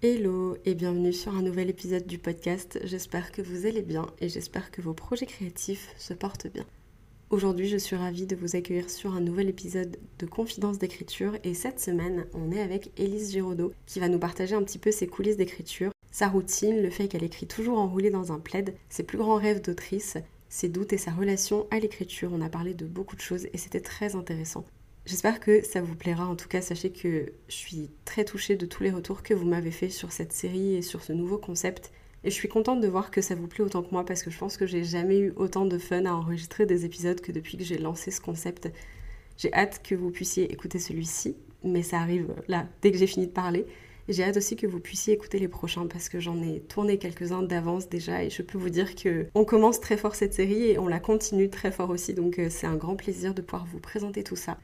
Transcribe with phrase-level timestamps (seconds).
[0.00, 2.78] Hello et bienvenue sur un nouvel épisode du podcast.
[2.84, 6.64] J'espère que vous allez bien et j'espère que vos projets créatifs se portent bien.
[7.30, 11.52] Aujourd'hui, je suis ravie de vous accueillir sur un nouvel épisode de Confidence d'écriture et
[11.52, 15.08] cette semaine, on est avec Élise Giraudot qui va nous partager un petit peu ses
[15.08, 19.18] coulisses d'écriture, sa routine, le fait qu'elle écrit toujours enroulée dans un plaid, ses plus
[19.18, 20.16] grands rêves d'autrice,
[20.48, 22.30] ses doutes et sa relation à l'écriture.
[22.32, 24.64] On a parlé de beaucoup de choses et c'était très intéressant.
[25.08, 26.26] J'espère que ça vous plaira.
[26.28, 29.46] En tout cas, sachez que je suis très touchée de tous les retours que vous
[29.46, 31.92] m'avez fait sur cette série et sur ce nouveau concept.
[32.24, 34.30] Et je suis contente de voir que ça vous plaît autant que moi parce que
[34.30, 37.56] je pense que j'ai jamais eu autant de fun à enregistrer des épisodes que depuis
[37.56, 38.68] que j'ai lancé ce concept.
[39.38, 43.28] J'ai hâte que vous puissiez écouter celui-ci, mais ça arrive là, dès que j'ai fini
[43.28, 43.64] de parler.
[44.10, 47.42] J'ai hâte aussi que vous puissiez écouter les prochains parce que j'en ai tourné quelques-uns
[47.42, 50.78] d'avance déjà et je peux vous dire que on commence très fort cette série et
[50.78, 52.12] on la continue très fort aussi.
[52.12, 54.58] Donc euh, c'est un grand plaisir de pouvoir vous présenter tout ça.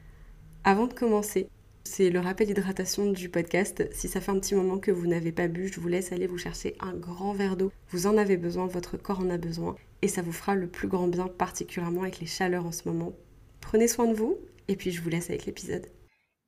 [0.67, 1.47] Avant de commencer,
[1.83, 3.87] c'est le rappel d'hydratation du podcast.
[3.93, 6.25] Si ça fait un petit moment que vous n'avez pas bu, je vous laisse aller
[6.25, 7.71] vous chercher un grand verre d'eau.
[7.89, 10.87] Vous en avez besoin, votre corps en a besoin et ça vous fera le plus
[10.87, 13.13] grand bien, particulièrement avec les chaleurs en ce moment.
[13.61, 15.85] Prenez soin de vous et puis je vous laisse avec l'épisode.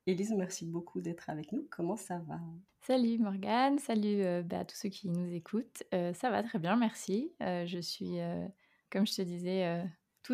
[0.08, 1.68] Élise, merci beaucoup d'être avec nous.
[1.70, 2.40] Comment ça va?
[2.80, 5.84] Salut Morgane, salut euh, bah, à tous ceux qui nous écoutent.
[5.94, 7.30] Euh, ça va très bien, merci.
[7.40, 8.18] Euh, je suis,
[8.90, 9.80] comme je te disais,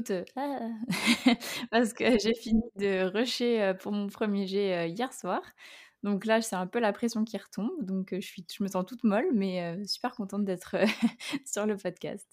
[0.03, 0.69] toute ah,
[1.71, 5.41] parce que j'ai fini de rusher pour mon premier jet hier soir.
[6.03, 7.71] Donc là, c'est un peu la pression qui retombe.
[7.81, 10.77] Donc je, suis, je me sens toute molle, mais super contente d'être
[11.47, 12.29] sur le podcast.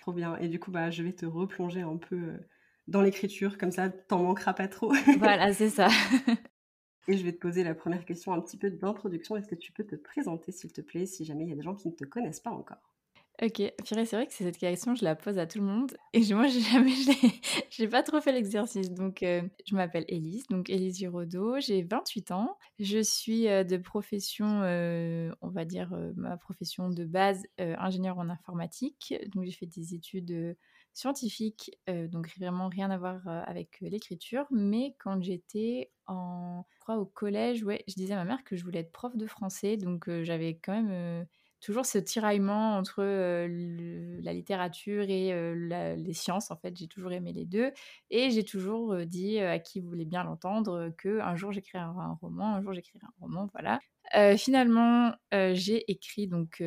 [0.00, 0.36] Trop bien.
[0.38, 2.32] Et du coup, bah, je vais te replonger un peu
[2.88, 4.92] dans l'écriture, comme ça, t'en manqueras pas trop.
[5.18, 5.88] voilà, c'est ça.
[7.06, 9.36] Et je vais te poser la première question un petit peu d'introduction.
[9.36, 11.62] Est-ce que tu peux te présenter, s'il te plaît, si jamais il y a des
[11.62, 12.93] gens qui ne te connaissent pas encore?
[13.42, 15.92] Ok, Purée, c'est vrai que cette question, je la pose à tout le monde.
[16.12, 16.92] Et moi, j'ai jamais,
[17.68, 18.92] j'ai pas trop fait l'exercice.
[18.92, 22.56] Donc, euh, je m'appelle Élise, donc Élise Giraudot, j'ai 28 ans.
[22.78, 28.30] Je suis euh, de profession, euh, on va dire, ma profession de base, ingénieur en
[28.30, 29.14] informatique.
[29.34, 30.56] Donc, j'ai fait des études
[30.92, 34.46] scientifiques, donc vraiment rien à voir avec l'écriture.
[34.52, 38.54] Mais quand j'étais en, je crois, au collège, ouais, je disais à ma mère que
[38.54, 39.76] je voulais être prof de français.
[39.76, 41.26] Donc, j'avais quand même
[41.64, 45.32] toujours ce tiraillement entre la littérature et
[45.96, 46.50] les sciences.
[46.50, 47.72] En fait, j'ai toujours aimé les deux.
[48.10, 52.56] Et j'ai toujours dit à qui voulait bien l'entendre que un jour j'écrirai un, roman,
[52.56, 53.80] un jour j'écrirai un roman, voilà.
[54.36, 56.62] finalement, j'ai écrit donc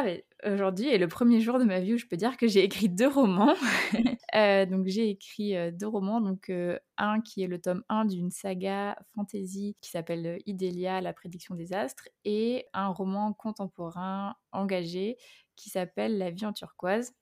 [0.00, 2.62] ah aujourd'hui est le premier jour de ma vie où je peux dire que j'ai
[2.62, 3.54] écrit deux romans.
[4.34, 8.04] Euh, donc j'ai écrit euh, deux romans, donc euh, un qui est le tome 1
[8.04, 15.16] d'une saga fantasy qui s'appelle Idélia, la prédiction des astres, et un roman contemporain engagé
[15.56, 17.14] qui s'appelle La vie en turquoise.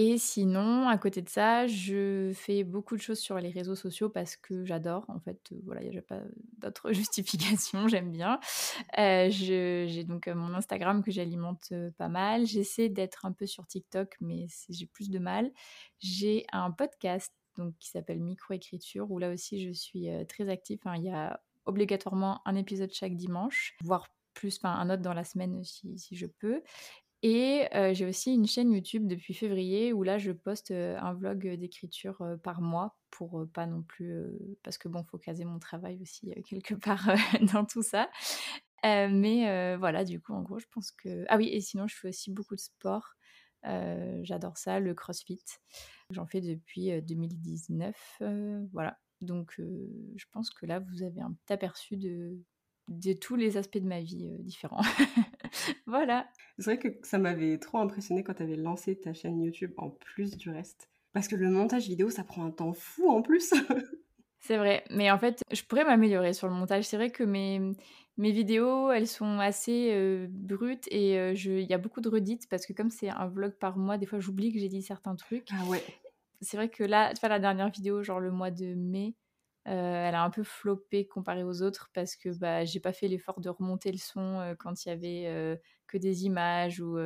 [0.00, 4.08] Et sinon, à côté de ça, je fais beaucoup de choses sur les réseaux sociaux
[4.08, 5.04] parce que j'adore.
[5.08, 6.20] En fait, euh, voilà, il n'y a pas
[6.58, 8.38] d'autre justification, j'aime bien.
[8.96, 12.46] Euh, j'ai donc euh, mon Instagram que j'alimente pas mal.
[12.46, 15.50] J'essaie d'être un peu sur TikTok, mais j'ai plus de mal.
[15.98, 20.78] J'ai un podcast donc, qui s'appelle Microécriture, où là aussi je suis très active.
[20.94, 25.64] il y a obligatoirement un épisode chaque dimanche, voire plus, un autre dans la semaine
[25.64, 26.62] si je peux.
[27.22, 32.22] Et j'ai aussi une chaîne YouTube depuis février où là je poste un vlog d'écriture
[32.44, 34.24] par mois pour pas non plus
[34.62, 37.08] parce que bon faut caser mon travail aussi quelque part
[37.52, 38.08] dans tout ça.
[38.84, 42.08] mais voilà du coup en gros je pense que ah oui et sinon je fais
[42.08, 43.14] aussi beaucoup de sport.
[43.64, 45.44] J'adore ça le CrossFit.
[46.10, 48.22] J'en fais depuis 2019
[48.72, 52.38] voilà donc je pense que là vous avez un petit aperçu de
[52.88, 54.82] de tous les aspects de ma vie euh, différents.
[55.86, 56.28] voilà.
[56.58, 59.90] C'est vrai que ça m'avait trop impressionné quand tu avais lancé ta chaîne YouTube en
[59.90, 60.88] plus du reste.
[61.12, 63.52] Parce que le montage vidéo, ça prend un temps fou en plus.
[64.40, 66.84] C'est vrai, mais en fait, je pourrais m'améliorer sur le montage.
[66.84, 67.60] C'est vrai que mes,
[68.18, 72.48] mes vidéos, elles sont assez euh, brutes et euh, il y a beaucoup de redites
[72.48, 75.16] parce que comme c'est un vlog par mois, des fois j'oublie que j'ai dit certains
[75.16, 75.48] trucs.
[75.50, 75.82] Ah ouais.
[76.40, 79.14] C'est vrai que là, enfin, la dernière vidéo, genre le mois de mai,
[79.64, 83.40] elle a un peu floppé comparée aux autres parce que bah, j'ai pas fait l'effort
[83.40, 85.56] de remonter le son euh, quand il y avait euh,
[85.86, 86.98] que des images ou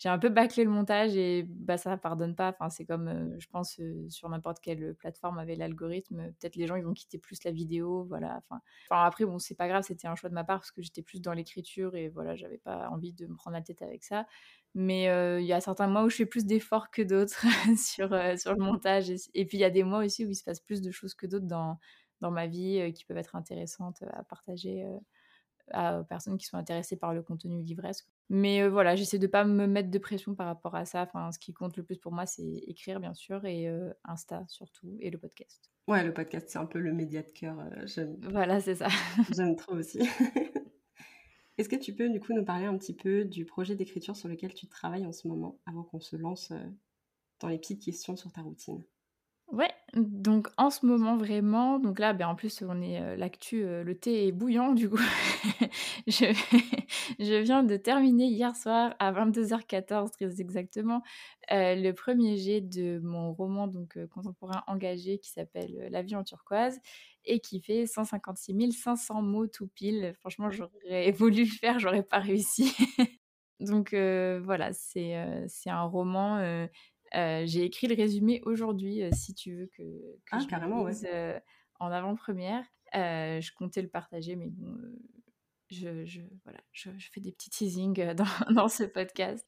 [0.00, 2.48] j'ai un peu bâclé le montage et bah, ça pardonne pas.
[2.48, 6.32] Enfin, c'est comme, je pense, sur n'importe quelle plateforme avec l'algorithme.
[6.40, 8.04] Peut-être les gens, ils vont quitter plus la vidéo.
[8.04, 8.40] Voilà.
[8.48, 11.02] Enfin, après, bon, c'est pas grave, c'était un choix de ma part parce que j'étais
[11.02, 14.26] plus dans l'écriture et voilà, j'avais pas envie de me prendre la tête avec ça.
[14.74, 15.04] Mais
[15.38, 17.44] il y a certains mois où je fais plus d'efforts que d'autres
[17.76, 18.08] sur,
[18.38, 19.10] sur le montage.
[19.34, 21.12] Et, puis il y a des mois aussi où il se passe plus de choses
[21.12, 21.78] que d'autres dans,
[22.22, 24.86] dans ma vie qui peuvent être intéressantes à partager
[25.74, 28.08] aux personnes qui sont intéressées par le contenu livresque.
[28.32, 31.02] Mais voilà, j'essaie de pas me mettre de pression par rapport à ça.
[31.02, 33.68] Enfin, ce qui compte le plus pour moi, c'est écrire, bien sûr, et
[34.04, 35.70] Insta surtout, et le podcast.
[35.88, 37.58] Ouais, le podcast, c'est un peu le média de cœur.
[37.86, 38.16] j'aime.
[38.30, 38.86] Voilà, c'est ça.
[39.36, 39.98] j'aime trop aussi.
[41.58, 44.28] Est-ce que tu peux du coup nous parler un petit peu du projet d'écriture sur
[44.28, 46.52] lequel tu travailles en ce moment, avant qu'on se lance
[47.40, 48.84] dans les petites questions sur ta routine?
[49.48, 53.94] Ouais, donc en ce moment vraiment, donc là, ben, en plus on est l'actu, le
[53.94, 54.96] thé est bouillant du coup.
[56.06, 56.26] je,
[57.18, 61.02] je viens de terminer hier soir à 22h14 très exactement
[61.50, 66.78] le premier jet de mon roman donc contemporain engagé qui s'appelle La vie en turquoise
[67.24, 70.14] et qui fait 156 500 mots tout pile.
[70.20, 72.74] Franchement, j'aurais voulu le faire, j'aurais pas réussi.
[73.60, 75.14] donc voilà, c'est
[75.66, 76.66] un roman
[77.12, 81.42] j'ai écrit le résumé aujourd'hui, si tu veux que, que ah, je carrément, ouais.
[81.78, 82.64] en avant-première.
[82.94, 84.76] je comptais le partager, mais bon,
[85.70, 89.46] je, je, voilà, je, fais des petits teasings dans, dans ce podcast.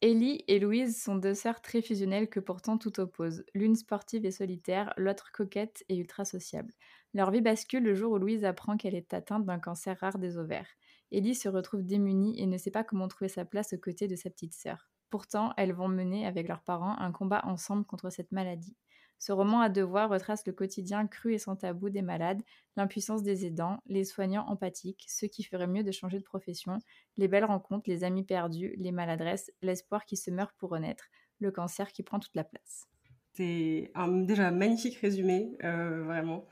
[0.00, 3.44] Ellie et Louise sont deux sœurs très fusionnelles que pourtant tout oppose.
[3.54, 6.74] L'une sportive et solitaire, l'autre coquette et ultra sociable.
[7.14, 10.36] Leur vie bascule le jour où Louise apprend qu'elle est atteinte d'un cancer rare des
[10.36, 10.68] ovaires.
[11.10, 14.16] Ellie se retrouve démunie et ne sait pas comment trouver sa place aux côtés de
[14.16, 14.90] sa petite sœur.
[15.14, 18.74] Pourtant, elles vont mener avec leurs parents un combat ensemble contre cette maladie.
[19.20, 22.42] Ce roman à deux voix retrace le quotidien cru et sans tabou des malades,
[22.76, 26.80] l'impuissance des aidants, les soignants empathiques, ceux qui feraient mieux de changer de profession,
[27.16, 31.04] les belles rencontres, les amis perdus, les maladresses, l'espoir qui se meurt pour renaître,
[31.38, 32.88] le cancer qui prend toute la place.
[33.34, 36.48] C'est un déjà magnifique résumé, euh, vraiment.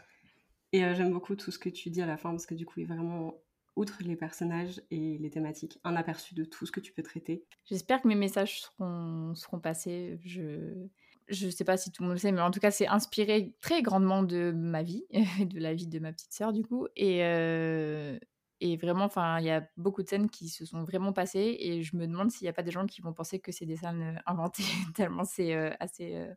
[0.71, 2.65] Et euh, j'aime beaucoup tout ce que tu dis à la fin parce que du
[2.65, 3.43] coup, il est vraiment
[3.77, 7.45] outre les personnages et les thématiques, un aperçu de tout ce que tu peux traiter.
[7.65, 10.19] J'espère que mes messages seront, passés.
[10.25, 10.89] Je
[11.29, 13.55] je sais pas si tout le monde le sait, mais en tout cas, c'est inspiré
[13.61, 15.05] très grandement de ma vie,
[15.41, 16.89] de la vie de ma petite sœur, du coup.
[16.97, 18.19] Et, euh,
[18.61, 21.57] et vraiment, enfin, il y a beaucoup de scènes qui se sont vraiment passées.
[21.61, 23.67] Et je me demande s'il n'y a pas des gens qui vont penser que c'est
[23.67, 24.63] des scènes inventées,
[24.95, 26.33] tellement c'est euh, assez euh,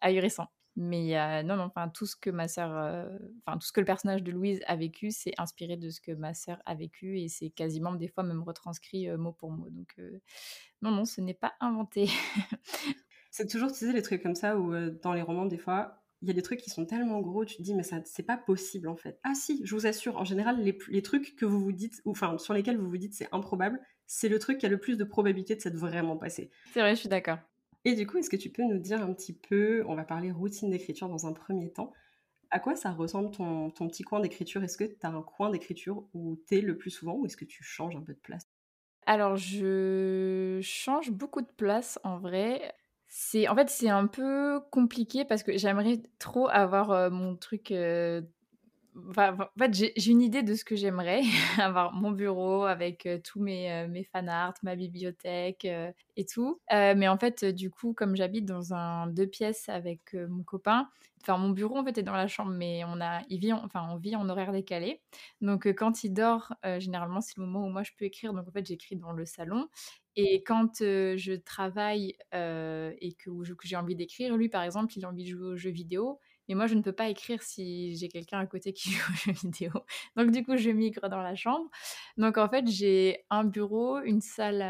[0.00, 0.48] ahurissant.
[0.76, 2.70] Mais non, non, enfin, tout ce que ma sœur,
[3.44, 6.12] enfin, tout ce que le personnage de Louise a vécu, c'est inspiré de ce que
[6.12, 9.68] ma sœur a vécu et c'est quasiment des fois même retranscrit mot pour mot.
[9.68, 9.96] Donc,
[10.82, 12.06] non, non, ce n'est pas inventé.
[13.30, 14.72] c'est toujours, tu sais, les trucs comme ça où
[15.02, 17.56] dans les romans, des fois, il y a des trucs qui sont tellement gros, tu
[17.56, 19.18] te dis, mais ça, c'est pas possible en fait.
[19.22, 22.10] Ah si, je vous assure, en général, les, les trucs que vous vous dites, ou
[22.10, 24.98] enfin, sur lesquels vous vous dites c'est improbable, c'est le truc qui a le plus
[24.98, 26.50] de probabilité de s'être vraiment passé.
[26.72, 27.38] C'est vrai, je suis d'accord.
[27.84, 30.30] Et du coup, est-ce que tu peux nous dire un petit peu, on va parler
[30.30, 31.92] routine d'écriture dans un premier temps,
[32.50, 34.62] à quoi ça ressemble ton, petit coin d'écriture?
[34.62, 37.36] Est-ce que tu as un coin d'écriture où tu es le plus souvent ou est-ce
[37.36, 38.48] que tu changes un peu de place?
[39.06, 42.74] Alors, je change beaucoup de place en vrai.
[43.08, 47.72] C'est en fait c'est un peu compliqué parce que j'aimerais trop avoir mon truc
[49.16, 51.22] en fait, j'ai une idée de ce que j'aimerais,
[51.58, 56.60] avoir mon bureau avec tous mes, mes fan art, ma bibliothèque et tout.
[56.70, 60.88] mais en fait, du coup, comme j'habite dans un deux pièces avec mon copain,
[61.22, 63.86] enfin mon bureau en fait est dans la chambre, mais on a, il vit, enfin
[63.90, 65.00] on vit en horaire décalé.
[65.40, 68.32] Donc quand il dort, généralement c'est le moment où moi je peux écrire.
[68.32, 69.68] Donc en fait, j'écris dans le salon.
[70.16, 75.08] Et quand je travaille et que, que j'ai envie d'écrire, lui par exemple, il a
[75.08, 76.18] envie de jouer aux jeux vidéo.
[76.50, 79.14] Mais moi, je ne peux pas écrire si j'ai quelqu'un à côté qui joue aux
[79.14, 79.70] jeux vidéo.
[80.16, 81.70] Donc, du coup, je migre dans la chambre.
[82.16, 84.60] Donc, en fait, j'ai un bureau, une salle,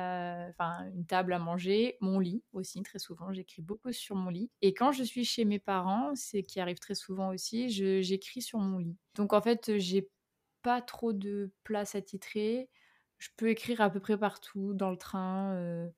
[0.51, 3.33] enfin, une table à manger, mon lit aussi, très souvent.
[3.33, 4.51] J'écris beaucoup sur mon lit.
[4.61, 8.59] Et quand je suis chez mes parents, c'est qui arrive très souvent aussi, j'écris sur
[8.59, 8.99] mon lit.
[9.15, 10.11] Donc, en fait, j'ai
[10.61, 12.69] pas trop de place à titrer.
[13.17, 15.55] Je peux écrire à peu près partout, dans le train.
[15.55, 15.89] Euh,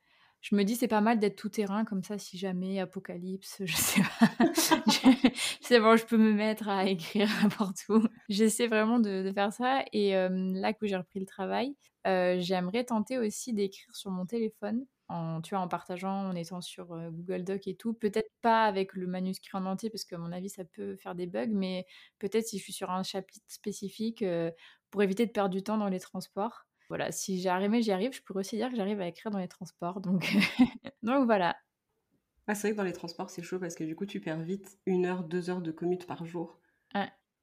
[0.43, 3.77] je me dis c'est pas mal d'être tout terrain comme ça si jamais apocalypse, je
[3.77, 4.29] sais pas.
[5.61, 8.03] c'est bon, je peux me mettre à écrire n'importe où.
[8.29, 13.55] J'essaie vraiment de, faire ça et là que j'ai repris le travail, j'aimerais tenter aussi
[13.55, 14.85] d'écrire sur mon téléphone.
[15.09, 17.93] En, tu vois, en partageant, en étant sur Google Doc et tout.
[17.93, 21.27] Peut-être pas avec le manuscrit en entier, parce qu'à mon avis, ça peut faire des
[21.27, 21.85] bugs, mais
[22.19, 24.25] peut-être si je suis sur un chapitre spécifique,
[24.91, 28.13] pour éviter de perdre du temps dans les transports voilà, si j'y arrive, j'y arrive,
[28.13, 30.03] je pourrais aussi dire que j'arrive à écrire dans les transports.
[30.03, 30.31] Donc,
[31.03, 31.57] donc voilà.
[32.47, 34.43] Ah, c'est vrai que dans les transports, c'est chaud parce que du coup, tu perds
[34.43, 36.59] vite une heure, deux heures de commute par jour.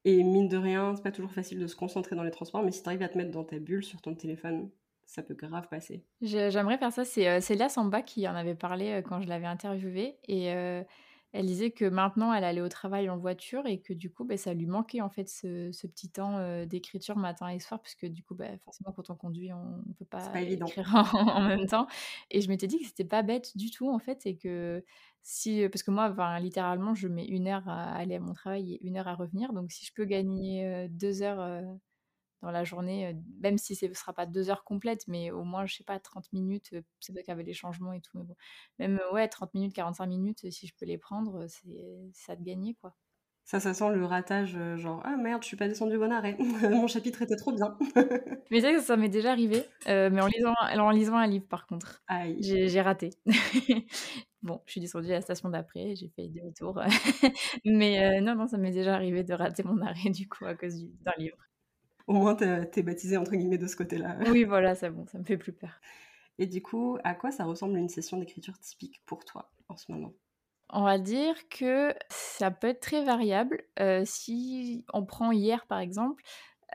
[0.05, 2.71] Et mine de rien, c'est pas toujours facile de se concentrer dans les transports, mais
[2.71, 4.69] si tu arrives à te mettre dans ta bulle sur ton téléphone,
[5.03, 6.05] ça peut grave passer.
[6.21, 7.03] J'aimerais faire ça.
[7.03, 10.17] C'est euh, Célia Samba qui en avait parlé euh, quand je l'avais interviewée.
[10.27, 10.83] Et euh,
[11.31, 14.37] elle disait que maintenant, elle allait au travail en voiture et que du coup, bah,
[14.37, 18.23] ça lui manquait en fait ce, ce petit temps d'écriture matin et soir, puisque du
[18.23, 21.67] coup, bah, forcément, quand on conduit, on ne peut pas, pas écrire en, en, même
[21.67, 21.87] temps.
[22.31, 24.83] Et je m'étais dit que c'était pas bête du tout en fait, et que
[25.21, 28.73] si, parce que moi, enfin, littéralement, je mets une heure à aller à mon travail
[28.73, 29.53] et une heure à revenir.
[29.53, 31.61] Donc, si je peux gagner deux heures
[32.41, 35.65] dans la journée, même si ce ne sera pas deux heures complètes, mais au moins,
[35.65, 38.35] je sais pas, 30 minutes, c'est vrai qu'avec les changements et tout, mais bon.
[38.79, 42.75] Même, ouais, 30 minutes, 45 minutes, si je peux les prendre, c'est ça de gagner,
[42.75, 42.95] quoi.
[43.43, 46.37] Ça, ça sent le ratage, genre ah merde, je suis pas descendue bon arrêt.
[46.69, 47.75] Mon chapitre était trop bien.
[48.51, 51.65] mais c'est que ça m'est déjà arrivé, mais en lisant, en lisant un livre par
[51.65, 52.03] contre.
[52.39, 53.09] J'ai raté.
[54.43, 56.79] bon, je suis descendue à la station d'après, j'ai fait demi-tour.
[57.65, 60.85] mais non, non, ça m'est déjà arrivé de rater mon arrêt du coup à cause
[61.01, 61.48] d'un livre
[62.09, 64.17] au moins t'es baptisé entre guillemets de ce côté-là.
[64.31, 65.79] Oui, voilà, c'est bon, ça me fait plus peur.
[66.39, 69.91] Et du coup, à quoi ça ressemble une session d'écriture typique pour toi en ce
[69.91, 70.11] moment?
[70.71, 73.63] On va dire que ça peut être très variable.
[73.79, 76.23] Euh, si on prend hier par exemple,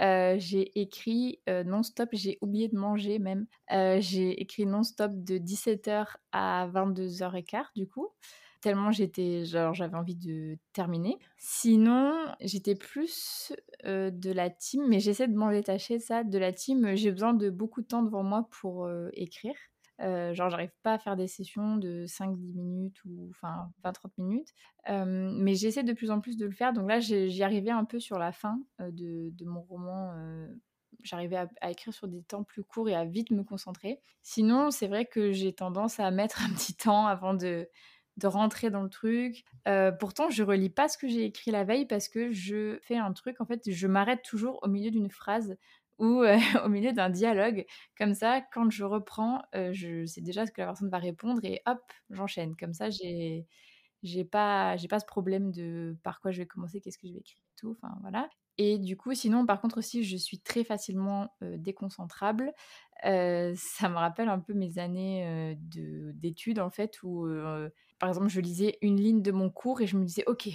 [0.00, 3.47] euh, j'ai écrit euh, non-stop, j'ai oublié de manger même.
[3.71, 8.09] j'ai écrit non-stop de 17h à 22h15 du coup
[8.64, 11.18] tellement j'étais genre j'avais envie de terminer.
[11.37, 13.52] Sinon, j'étais plus
[13.85, 16.25] de la team, mais j'essaie de m'en détacher ça.
[16.25, 19.54] De la team, j'ai besoin de beaucoup de temps devant moi pour écrire.
[20.00, 24.54] Euh, genre, j'arrive pas à faire des sessions de 5-10 minutes ou enfin 20-30 minutes.
[24.88, 26.73] mais j'essaie de plus en plus de le faire.
[26.73, 30.14] Donc là, j'y arrivais un peu sur la fin de, de, mon roman.
[31.02, 34.00] J'arrivais à, écrire sur des temps plus courts et à vite me concentrer.
[34.23, 37.68] Sinon, c'est vrai que j'ai tendance à mettre un petit temps avant de,
[38.16, 39.44] de rentrer dans le truc.
[39.68, 42.97] Euh, pourtant, je relis pas ce que j'ai écrit la veille parce que je fais
[42.97, 45.56] un truc, en fait, je m'arrête toujours au milieu d'une phrase
[45.99, 47.66] ou euh, au milieu d'un dialogue.
[47.99, 51.40] Comme ça, quand je reprends, euh, je sais déjà ce que la personne va répondre
[51.44, 52.56] et hop, j'enchaîne.
[52.56, 53.47] Comme ça, j'ai
[54.02, 57.14] j'ai pas j'ai pas ce problème de par quoi je vais commencer, qu'est-ce que je
[57.14, 57.76] vais écrire tout.
[57.80, 58.28] Enfin voilà.
[58.58, 62.52] Et du coup, sinon, par contre aussi, je suis très facilement déconcentrable.
[63.02, 65.56] ça me rappelle un peu mes années
[66.14, 67.26] d'études, en fait, où
[67.99, 70.50] par exemple, je lisais une ligne de mon cours et je me disais, ok,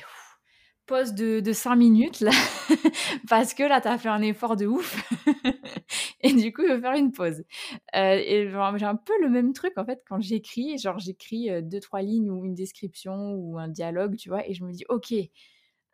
[0.89, 2.31] pause de, de 5 minutes là,
[3.29, 5.07] parce que là, tu as fait un effort de ouf.
[6.21, 7.43] et du coup, je vais faire une pause.
[7.93, 10.79] Et j'ai un peu le même truc en fait quand j'écris.
[10.79, 14.63] Genre, j'écris deux, trois lignes ou une description ou un dialogue, tu vois, et je
[14.63, 15.13] me dis, ok,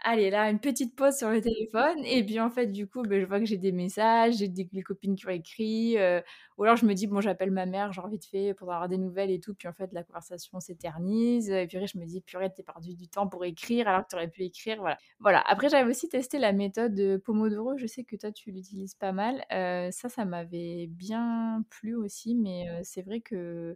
[0.05, 1.97] allez là, une petite pause sur le téléphone.
[2.05, 4.67] Et puis en fait, du coup, ben, je vois que j'ai des messages, j'ai des,
[4.83, 5.97] copines qui ont écrit.
[5.97, 6.21] Euh,
[6.57, 8.97] ou alors je me dis, bon, j'appelle ma mère, genre vite fait, pour avoir des
[8.97, 9.55] nouvelles et tout.
[9.55, 11.50] Puis en fait, la conversation s'éternise.
[11.50, 14.29] Et puis je me dis, purée, t'es perdu du temps pour écrire alors que t'aurais
[14.29, 14.77] pu écrire.
[14.79, 14.97] Voilà.
[15.19, 15.41] voilà.
[15.47, 17.77] Après, j'avais aussi testé la méthode Pomodoro.
[17.77, 19.43] Je sais que toi, tu l'utilises pas mal.
[19.51, 22.35] Euh, ça, ça m'avait bien plu aussi.
[22.35, 23.75] Mais euh, c'est vrai que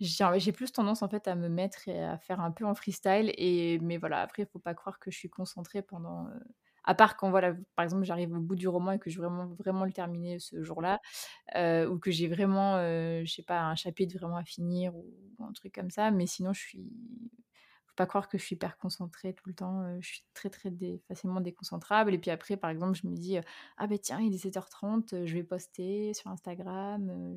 [0.00, 3.32] j'ai plus tendance en fait à me mettre et à faire un peu en freestyle
[3.36, 6.38] et mais voilà après il faut pas croire que je suis concentrée pendant euh,
[6.84, 9.26] à part quand voilà par exemple j'arrive au bout du roman et que je veux
[9.26, 11.00] vraiment vraiment le terminer ce jour-là
[11.56, 15.04] euh, ou que j'ai vraiment euh, je sais pas un chapitre vraiment à finir ou,
[15.40, 16.90] un truc comme ça mais sinon je suis
[18.00, 19.84] pas croire que je suis hyper concentrée tout le temps.
[20.00, 20.72] je suis très, très
[21.06, 22.14] facilement déconcentrable.
[22.14, 23.36] Et puis après, par exemple, je me dis
[23.76, 27.34] Ah ben tiens, il est 7h30, je vais poster sur Instagram.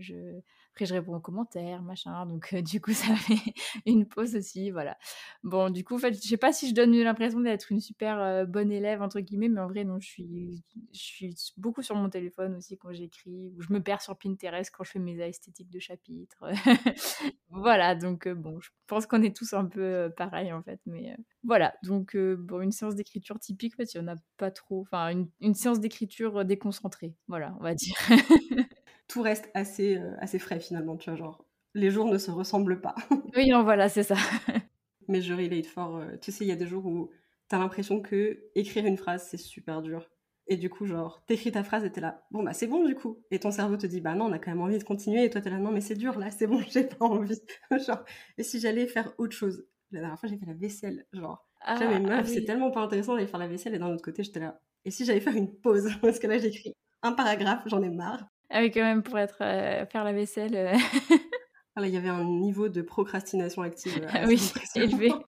[0.71, 2.25] Après, je réponds aux commentaires, machin.
[2.27, 3.53] Donc, du coup, ça fait
[3.85, 4.71] une pause aussi.
[4.71, 4.97] Voilà.
[5.43, 8.47] Bon, du coup, en fait, je sais pas si je donne l'impression d'être une super
[8.47, 12.09] bonne élève, entre guillemets, mais en vrai, non, je suis, je suis beaucoup sur mon
[12.09, 15.69] téléphone aussi quand j'écris, ou je me perds sur Pinterest quand je fais mes esthétiques
[15.69, 16.45] de chapitres.
[17.49, 20.79] voilà, donc bon, je pense qu'on est tous un peu pareil en fait.
[20.85, 24.51] Mais voilà, donc bon, une séance d'écriture typique, en fait, il n'y en a pas
[24.51, 24.81] trop.
[24.81, 27.95] Enfin, une, séance d'écriture déconcentrée, voilà, on va dire.
[29.07, 32.95] Tout reste assez, assez frais finalement, tu vois, genre, les jours ne se ressemblent pas.
[33.35, 34.15] oui, non, voilà, c'est ça.
[35.07, 36.01] mais je relate fort.
[36.21, 37.09] tu sais, il y a des jours où
[37.47, 40.09] t'as l'impression que écrire une phrase, c'est super dur.
[40.47, 42.95] Et du coup, genre, t'écris ta phrase et t'es là, bon, bah c'est bon du
[42.95, 43.23] coup.
[43.31, 45.23] Et ton cerveau te dit, bah non, on a quand même envie de continuer.
[45.23, 47.39] Et toi, t'es là, non, mais c'est dur là, c'est bon, j'ai pas envie.
[47.85, 48.03] genre,
[48.37, 49.65] et si j'allais faire autre chose?
[49.93, 51.05] La dernière fois, j'ai fait la vaisselle.
[51.13, 53.75] Genre, ah, mais meuf, c'est tellement pas intéressant d'aller faire la vaisselle.
[53.75, 54.59] Et d'un autre côté, j'étais là.
[54.85, 55.89] Et si j'allais faire une pause?
[56.01, 58.25] Parce que là, j'écris un paragraphe, j'en ai marre.
[58.49, 60.55] Ah oui, quand même, pour être, euh, faire la vaisselle.
[60.55, 60.77] Euh.
[61.77, 64.03] il y avait un niveau de procrastination active.
[64.03, 65.11] Euh, ah oui, élevé.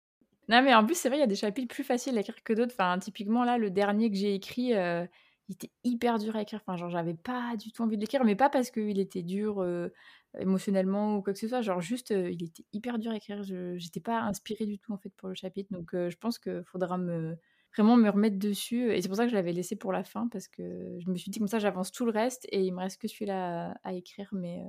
[0.48, 2.44] Non, mais en plus, c'est vrai, il y a des chapitres plus faciles à écrire
[2.44, 2.76] que d'autres.
[2.78, 4.74] Enfin, typiquement, là, le dernier que j'ai écrit,
[5.50, 6.62] il était hyper dur à écrire.
[6.66, 9.66] Enfin, genre, j'avais pas du tout envie de l'écrire, mais pas parce qu'il était dur
[10.40, 11.62] émotionnellement ou quoi que ce soit.
[11.62, 13.44] Genre, juste, il était hyper dur à écrire.
[13.44, 15.72] Je n'étais pas inspirée du tout, en fait, pour le chapitre.
[15.72, 17.38] Donc, je pense qu'il faudra me
[17.76, 18.92] vraiment me remettre dessus.
[18.92, 21.16] Et c'est pour ça que je l'avais laissé pour la fin, parce que je me
[21.16, 23.94] suis dit comme ça, j'avance tout le reste et il me reste que celui-là à,
[23.94, 24.30] écrire.
[24.32, 24.64] Mais,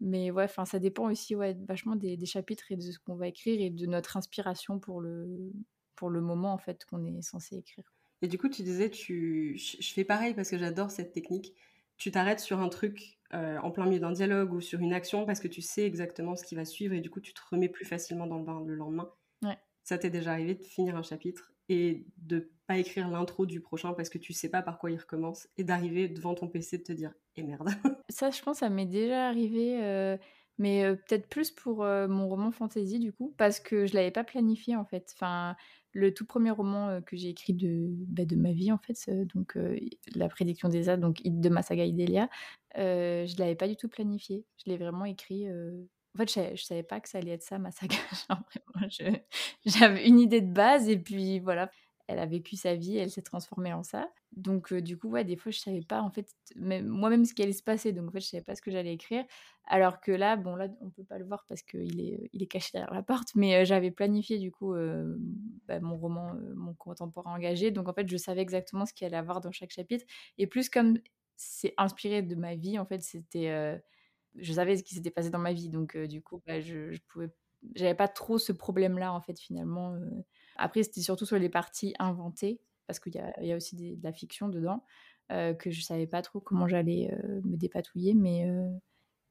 [0.00, 3.28] mais ouais, ça dépend aussi ouais, vachement des, des chapitres et de ce qu'on va
[3.28, 5.52] écrire et de notre inspiration pour le,
[5.96, 7.84] pour le moment en fait qu'on est censé écrire.
[8.22, 9.56] Et du coup, tu disais, tu...
[9.58, 11.54] je fais pareil parce que j'adore cette technique.
[11.96, 15.26] Tu t'arrêtes sur un truc euh, en plein milieu d'un dialogue ou sur une action
[15.26, 17.68] parce que tu sais exactement ce qui va suivre et du coup, tu te remets
[17.68, 19.10] plus facilement dans le bain le lendemain.
[19.42, 19.58] Ouais.
[19.82, 23.92] Ça t'est déjà arrivé de finir un chapitre et de pas écrire l'intro du prochain
[23.92, 26.82] parce que tu sais pas par quoi il recommence et d'arriver devant ton PC de
[26.84, 27.68] te dire eh merde.
[28.08, 29.82] ça, je pense, ça m'est déjà arrivé.
[29.82, 30.16] Euh,
[30.58, 34.22] mais euh, peut-être plus pour mon roman fantasy du coup parce que je l'avais pas
[34.22, 35.56] planifié en fait enfin
[35.94, 39.56] le tout premier roman que j'ai écrit de, bah, de ma vie, en fait, donc
[40.14, 42.28] La prédiction des âges, donc de ma saga Idélia,
[42.76, 44.44] je ne l'avais pas du tout planifié.
[44.64, 45.46] Je l'ai vraiment écrit.
[45.48, 47.96] En fait, je ne savais pas que ça allait être ça, ma saga.
[49.66, 51.70] J'avais une idée de base, et puis voilà
[52.06, 54.10] elle a vécu sa vie, elle s'est transformée en ça.
[54.32, 57.62] Donc du coup, des fois, je savais pas en fait moi-même ce qui allait se
[57.62, 57.92] passer.
[57.92, 59.24] Donc en fait, je savais pas ce que j'allais écrire.
[59.66, 62.46] Alors que là, bon là, on peut pas le voir parce qu'il est, il est
[62.46, 63.28] caché derrière la porte.
[63.34, 64.74] Mais j'avais planifié du coup
[65.66, 67.70] bah, mon roman, mon contemporain engagé.
[67.70, 70.04] Donc en fait, je savais exactement ce qu'il allait avoir dans chaque chapitre.
[70.38, 70.98] Et plus comme
[71.36, 73.80] c'est inspiré de ma vie, en fait, c'était,
[74.36, 75.68] je savais ce qui s'était passé dans ma vie.
[75.70, 77.30] Donc du coup, bah, je, je pouvais,
[77.74, 79.96] j'avais pas trop ce problème-là en fait finalement.
[80.56, 84.12] Après, c'était surtout sur les parties inventées, parce qu'il y, y a, aussi de la
[84.12, 84.84] fiction dedans,
[85.32, 88.68] euh, que je savais pas trop comment j'allais euh, me dépatouiller, mais, euh,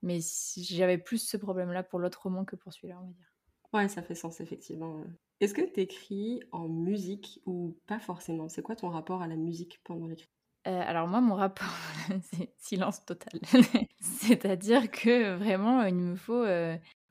[0.02, 0.20] mais
[0.58, 3.32] j'avais plus ce problème-là pour l'autre roman que pour celui-là, on va dire.
[3.74, 5.04] Ouais, ça fait sens, effectivement.
[5.40, 8.50] Est-ce que tu écris en musique ou pas forcément?
[8.50, 10.30] C'est quoi ton rapport à la musique pendant l'écriture
[10.66, 11.76] alors moi, mon rapport,
[12.32, 13.42] c'est silence total.
[14.00, 16.46] C'est-à-dire que vraiment, il me faut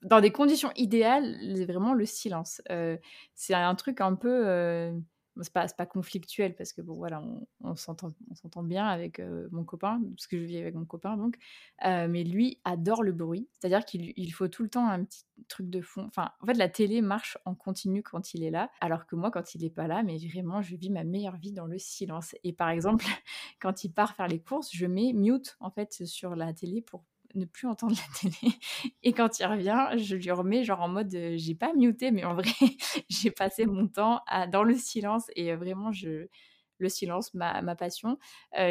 [0.03, 2.61] dans des conditions idéales, c'est vraiment le silence.
[2.71, 2.97] Euh,
[3.35, 4.47] c'est un truc un peu.
[4.47, 4.93] Euh,
[5.41, 9.65] c'est pas, pas, conflictuel parce que bon, voilà, on, on s'entend bien avec euh, mon
[9.65, 11.39] copain, parce que je vis avec mon copain donc.
[11.83, 15.81] mais lui adore le bruit, c'est-à-dire qu'il faut tout le temps un petit truc de
[15.81, 16.05] fond.
[16.07, 19.31] Enfin, en fait, la télé marche en continu quand il est là, alors que moi,
[19.31, 22.35] quand il est pas là, mais vraiment, je vis ma meilleure vie dans le silence.
[22.45, 23.07] Et par exemple,
[23.61, 27.05] quand il part faire les courses, je mets mute en fait sur la télé pour
[27.35, 28.55] ne plus entendre la télé.
[29.03, 32.35] Et quand il revient, je lui remets genre en mode j'ai pas muté, mais en
[32.35, 32.51] vrai,
[33.09, 34.21] j'ai passé mon temps
[34.51, 36.29] dans le silence et vraiment, je,
[36.79, 38.19] le silence, ma, ma passion.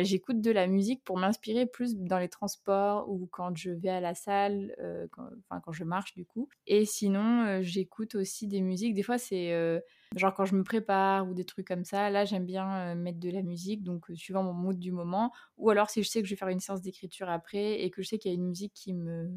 [0.02, 4.02] J'écoute de la musique pour m'inspirer plus dans les transports ou quand je vais à
[4.02, 4.76] la salle,
[5.50, 6.50] quand je marche du coup.
[6.68, 8.94] Et sinon, j'écoute aussi des musiques.
[8.94, 9.82] Des fois, c'est
[10.16, 12.10] genre quand je me prépare ou des trucs comme ça.
[12.10, 15.32] Là, j'aime bien mettre de la musique, donc suivant mon mood du moment.
[15.58, 18.02] Ou alors si je sais que je vais faire une séance d'écriture après et que
[18.02, 19.30] je sais qu'il y a une musique qui me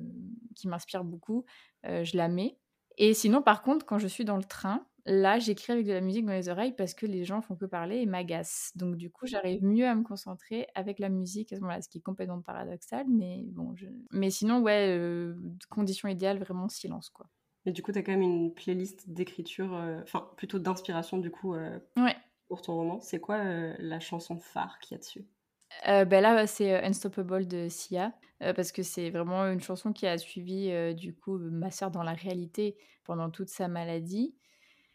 [0.54, 1.44] qui m'inspire beaucoup,
[1.84, 2.58] je la mets.
[2.96, 6.00] Et sinon, par contre, quand je suis dans le train, Là, j'écris avec de la
[6.00, 8.72] musique dans les oreilles parce que les gens font que parler et m'agacent.
[8.74, 11.90] Donc du coup, j'arrive mieux à me concentrer avec la musique à ce moment-là, ce
[11.90, 13.74] qui est complètement paradoxal, mais bon,
[14.12, 14.98] mais sinon, ouais,
[15.68, 17.26] condition idéale, vraiment silence, quoi.
[17.66, 21.31] Et du coup, tu as quand même une playlist d'écriture, euh, enfin plutôt d'inspiration du
[21.31, 22.16] coup euh, ouais.
[22.48, 23.00] pour ton roman.
[23.00, 23.42] C'est quoi
[23.79, 25.27] la chanson phare qu'il y a dessus?
[25.87, 30.94] Ben là, c'est Unstoppable de Sia, parce que c'est vraiment une chanson qui a suivi
[30.94, 34.37] du coup ma sœur dans la réalité pendant toute sa maladie.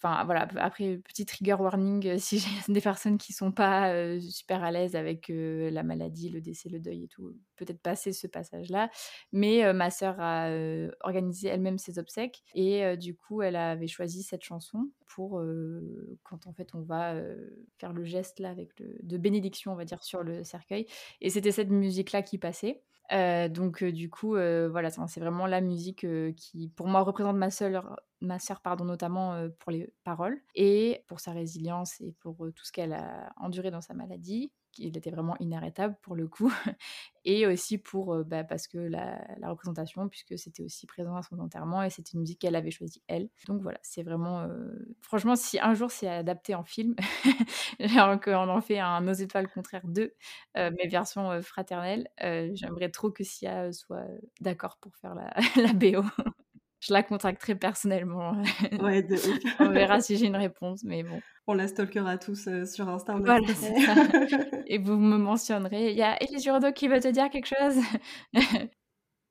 [0.01, 4.63] Enfin voilà, après petit trigger warning euh, si j'ai des personnes qui sont pas super
[4.63, 8.89] à l'aise avec la maladie, le décès, le deuil et tout, peut-être passer ce passage-là.
[9.33, 10.49] Mais ma sœur a
[11.01, 15.41] organisé elle-même ses obsèques et du coup elle avait choisi cette chanson pour
[16.23, 17.15] quand en fait on va
[17.77, 20.85] faire le geste là avec de bénédiction on va dire sur le cercueil.
[21.21, 22.81] Et c'était cette musique-là qui passait.
[23.49, 28.39] Donc du coup, voilà, c'est vraiment la musique qui, pour moi, représente ma sœur, ma
[28.39, 32.93] sœur pardon, notamment pour les paroles et pour sa résilience et pour tout ce qu'elle
[32.93, 36.51] a enduré dans sa maladie il était vraiment inarrêtable pour le coup,
[37.25, 41.83] et aussi pour, bah, parce que la, représentation, puisque c'était aussi présent à son enterrement,
[41.83, 43.29] et c'était une musique qu'elle avait choisie elle.
[43.47, 44.47] Donc voilà, c'est vraiment,
[45.01, 46.95] franchement, si un jour c'est adapté en film,
[47.79, 50.13] alors qu'on en fait un Nos étoiles contraires 2,
[50.55, 54.05] mais version fraternelle, j'aimerais trop que Sia soit
[54.41, 55.33] d'accord pour faire la
[55.73, 56.03] BO
[56.79, 58.41] je la contacterai personnellement.
[58.81, 59.05] Ouais,
[59.59, 61.21] On verra si j'ai une réponse, mais bon.
[61.47, 63.15] On la stalkera tous euh, sur Insta.
[63.15, 63.39] Voilà,
[64.67, 65.91] Et vous me mentionnerez.
[65.91, 67.83] Il y a Elise Jurdo qui veut te dire quelque chose?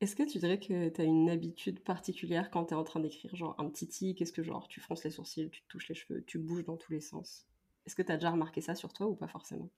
[0.01, 3.01] Est-ce que tu dirais que tu as une habitude particulière quand tu es en train
[3.01, 4.21] d'écrire Genre un petit tic?
[4.21, 6.77] Est-ce que genre tu fronces les sourcils, tu te touches les cheveux, tu bouges dans
[6.77, 7.47] tous les sens?
[7.87, 9.71] Est-ce que tu as déjà remarqué ça sur toi ou pas forcément?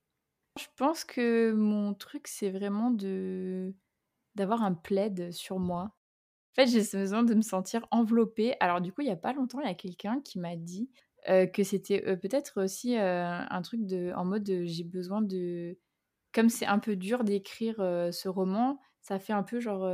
[0.59, 3.72] Je pense que mon truc, c'est vraiment de
[4.35, 5.92] d'avoir un plaid sur moi
[6.52, 8.54] en fait, j'ai ce besoin de me sentir enveloppée.
[8.60, 10.90] Alors du coup, il y a pas longtemps, il y a quelqu'un qui m'a dit
[11.26, 15.78] que c'était peut-être aussi un truc de, en mode j'ai besoin de...
[16.32, 19.92] Comme c'est un peu dur d'écrire ce roman, ça fait un peu genre...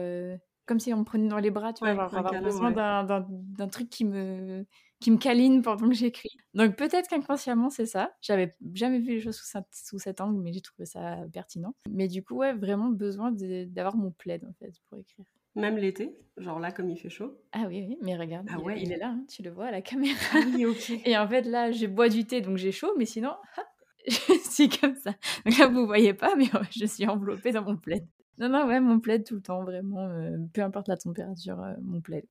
[0.66, 3.88] comme si on me prenait dans les bras, tu vois, genre avoir besoin d'un truc
[3.88, 4.66] qui me,
[5.00, 6.36] qui me câline pendant que j'écris.
[6.54, 8.12] Donc peut-être qu'inconsciemment c'est ça.
[8.20, 11.74] J'avais jamais vu les choses sous, sous cet angle, mais j'ai trouvé ça pertinent.
[11.90, 15.26] Mais du coup, ouais, vraiment besoin d'avoir mon plaid en fait pour écrire.
[15.56, 17.38] Même l'été, genre là comme il fait chaud.
[17.52, 18.82] Ah oui, oui, mais regarde, ah il, ouais.
[18.82, 20.18] il est là, hein, tu le vois à la caméra.
[20.34, 20.64] Ah oui.
[21.04, 23.32] Et en fait là, je bois du thé, donc j'ai chaud, mais sinon,
[24.06, 25.14] je suis comme ça.
[25.44, 28.06] Donc là, vous voyez pas, mais je suis enveloppée dans mon plaid.
[28.38, 31.72] Non, non, ouais, mon plaid tout le temps, vraiment, euh, peu importe la température, euh,
[31.82, 32.26] mon plaid.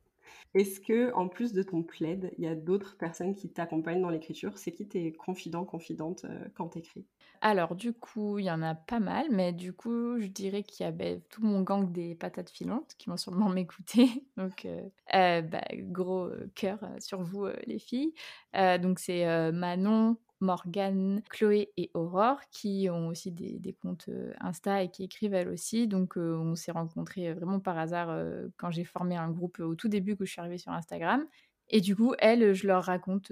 [0.54, 4.10] Est-ce que, en plus de ton plaid, il y a d'autres personnes qui t'accompagnent dans
[4.10, 4.58] l'écriture?
[4.58, 7.06] C'est qui tes confidents, confidentes euh, quand t'écris?
[7.42, 10.84] Alors, du coup, il y en a pas mal, mais du coup, je dirais qu'il
[10.86, 14.08] y a ben, tout mon gang des patates filantes qui vont sûrement m'écouter.
[14.38, 14.82] Donc, euh,
[15.14, 18.14] euh, bah, gros cœur sur vous, les filles.
[18.54, 24.90] donc, c'est Manon, Morgane, Chloé et Aurore, qui ont aussi des, comptes euh, Insta et
[24.90, 25.88] qui écrivent elles aussi.
[25.88, 28.16] Donc euh, on s'est rencontrés euh, vraiment par hasard
[28.58, 31.26] quand j'ai formé un groupe au tout début que je suis arrivée sur Instagram.
[31.70, 33.32] Et du coup, elles, je leur raconte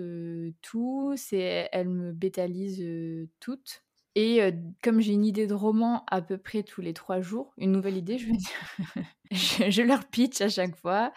[0.63, 3.83] tout, c'est, elles me bétalisent toutes.
[4.15, 4.41] Et
[4.81, 7.97] comme j'ai une idée de roman à peu près tous les trois jours, une nouvelle
[7.97, 11.13] idée, je veux dire, je, leur pitch à chaque fois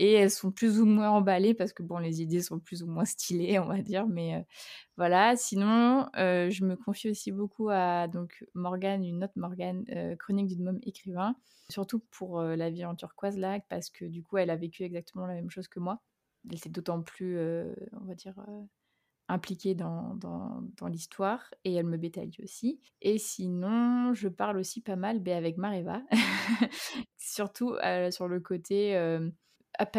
[0.00, 2.86] et elles sont plus ou moins emballées parce que bon, les idées sont plus ou
[2.86, 4.46] moins stylées, on va dire, mais
[4.96, 5.36] voilà.
[5.36, 9.84] Sinon, je me confie aussi beaucoup à donc Morgane, une autre Morgane,
[10.18, 11.36] chronique d'une môme écrivain,
[11.68, 15.26] surtout pour la vie en turquoise là, parce que du coup, elle a vécu exactement
[15.26, 16.00] la même chose que moi.
[16.48, 18.42] Elle était d'autant plus, on va dire,
[19.28, 22.80] impliquée dans, dans, dans l'histoire et elle me bétaille aussi.
[23.02, 26.00] Et sinon, je parle aussi pas mal ben, avec Mareva,
[27.18, 27.76] surtout
[28.10, 28.96] sur le côté
[29.78, 29.96] up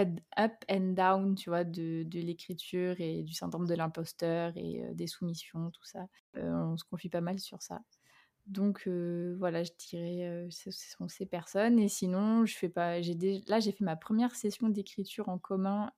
[0.68, 5.08] and, down, tu vois, de, de l'écriture et du syndrome de l'imposteur et euh, des
[5.08, 6.08] soumissions, tout ça.
[6.38, 7.82] Euh, on se confie pas mal sur ça.
[8.48, 11.80] Donc euh, voilà, je dirais ce sont ces personnes.
[11.80, 13.02] Et sinon, je fais pas.
[13.02, 13.16] J'ai
[13.48, 15.92] là, j'ai fait ma première session d'écriture en commun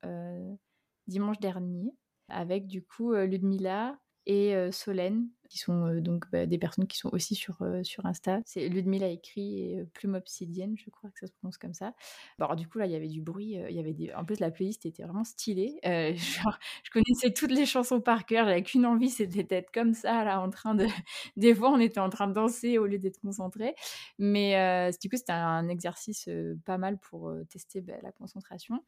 [1.07, 1.91] dimanche dernier
[2.29, 7.35] avec du coup Ludmilla et Solène qui sont donc bah, des personnes qui sont aussi
[7.35, 8.39] sur, sur Insta.
[8.43, 11.93] C'est Ludmilla écrit Plume Obsidienne, je crois que ça se prononce comme ça.
[12.39, 14.49] alors du coup là, il y avait du bruit, il y avait en plus la
[14.49, 15.79] playlist était vraiment stylée.
[15.83, 20.23] genre, je connaissais toutes les chansons par cœur, j'avais qu'une envie, c'était d'être comme ça
[20.23, 20.87] là, en train de.
[21.37, 23.75] des fois, on était en train de danser au lieu d'être concentré.
[24.17, 26.29] Mais du coup, c'était un exercice
[26.65, 28.83] pas mal pour tester bah, la concentration.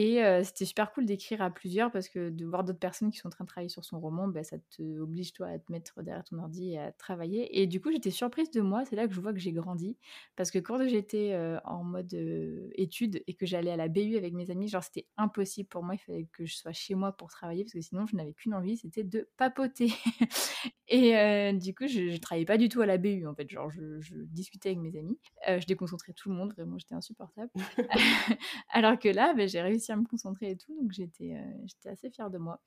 [0.00, 3.26] Et c'était super cool d'écrire à plusieurs parce que de voir d'autres personnes qui sont
[3.26, 6.04] en train de travailler sur son roman, bah, ça te oblige toi à te mettre
[6.04, 7.60] derrière ton ordi et à travailler.
[7.60, 8.84] Et du coup, j'étais surprise de moi.
[8.84, 9.96] C'est là que je vois que j'ai grandi
[10.36, 12.14] parce que quand j'étais en mode
[12.76, 15.96] études et que j'allais à la BU avec mes amis, genre c'était impossible pour moi.
[15.96, 18.54] Il fallait que je sois chez moi pour travailler parce que sinon je n'avais qu'une
[18.54, 19.88] envie, c'était de papoter.
[20.88, 23.50] et du coup, je, je travaillais pas du tout à la BU en fait.
[23.50, 26.52] Genre, je, je discutais avec mes amis, je déconcentrais tout le monde.
[26.52, 27.50] Vraiment, j'étais insupportable.
[28.70, 31.88] Alors que là, bah, j'ai réussi à me concentrer et tout, donc j'étais euh, j'étais
[31.88, 32.60] assez fière de moi.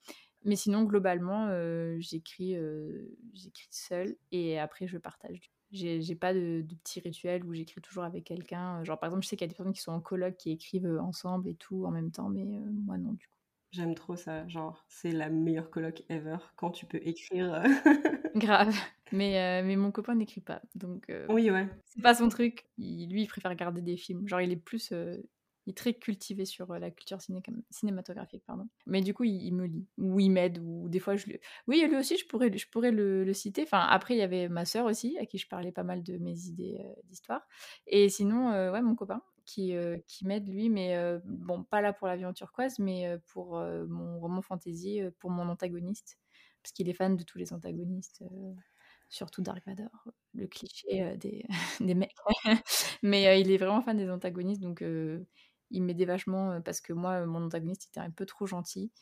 [0.44, 5.50] Mais sinon, globalement, euh, j'écris euh, j'écris seule et après je partage.
[5.70, 8.84] J'ai pas de, de, petits rituels où j'écris toujours avec quelqu'un.
[8.84, 10.50] Genre, par exemple, je sais qu'il y a des personnes qui sont en colloque qui
[10.50, 13.38] écrivent ensemble et tout en même temps, mais moi non, du coup.
[13.70, 17.62] J'aime trop ça, genre, c'est la meilleure colloque ever quand tu peux écrire.
[18.36, 18.76] Grave.
[19.12, 21.66] Mais, mais mon copain n'écrit pas, donc oui, ouais.
[21.86, 22.66] c'est pas son truc.
[22.76, 24.28] Il, lui, il préfère regarder des films.
[24.28, 24.92] Genre, il est plus
[25.66, 27.18] il est très cultivé sur la culture
[27.70, 28.68] cinématographique, pardon.
[28.86, 31.38] Mais du coup, il, me lit, ou il m'aide, ou des fois je lui...
[31.66, 33.62] Oui, lui aussi, je pourrais, je pourrais le, citer.
[33.62, 36.18] Enfin, après, il y avait ma sœur aussi, à qui je parlais pas mal de
[36.18, 37.46] mes idées d'histoire.
[37.86, 39.74] Et sinon, ouais, mon copain, qui,
[40.06, 43.56] qui m'aide, lui, mais bon, pas là pour l'avion turquoise, mais pour
[43.88, 46.18] mon roman fantasy, pour mon antagoniste,
[46.62, 48.22] parce qu'il est fan de tous les antagonistes
[49.12, 49.90] surtout Dark Vador,
[50.32, 51.44] le cliché des,
[51.80, 52.16] des mecs.
[53.02, 54.82] Mais il est vraiment fan des antagonistes, donc
[55.72, 58.92] il m'aidait vachement parce que moi, mon antagoniste était un peu trop gentil.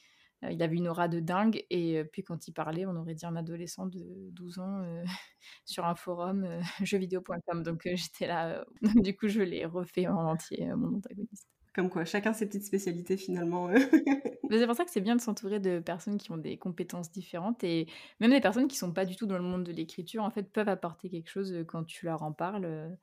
[0.48, 3.36] il avait une aura de dingue, et puis quand il parlait, on aurait dit un
[3.36, 4.82] adolescent de 12 ans
[5.64, 6.46] sur un forum
[6.82, 7.62] jeuxvideo.com.
[7.62, 8.64] Donc j'étais là,
[9.04, 11.46] du coup, je l'ai refait en entier, mon antagoniste.
[11.74, 13.70] Comme quoi, chacun ses petites spécialités finalement.
[14.50, 17.62] c'est pour ça que c'est bien de s'entourer de personnes qui ont des compétences différentes
[17.62, 17.86] et
[18.18, 20.50] même des personnes qui sont pas du tout dans le monde de l'écriture, en fait,
[20.50, 22.96] peuvent apporter quelque chose quand tu leur en parles.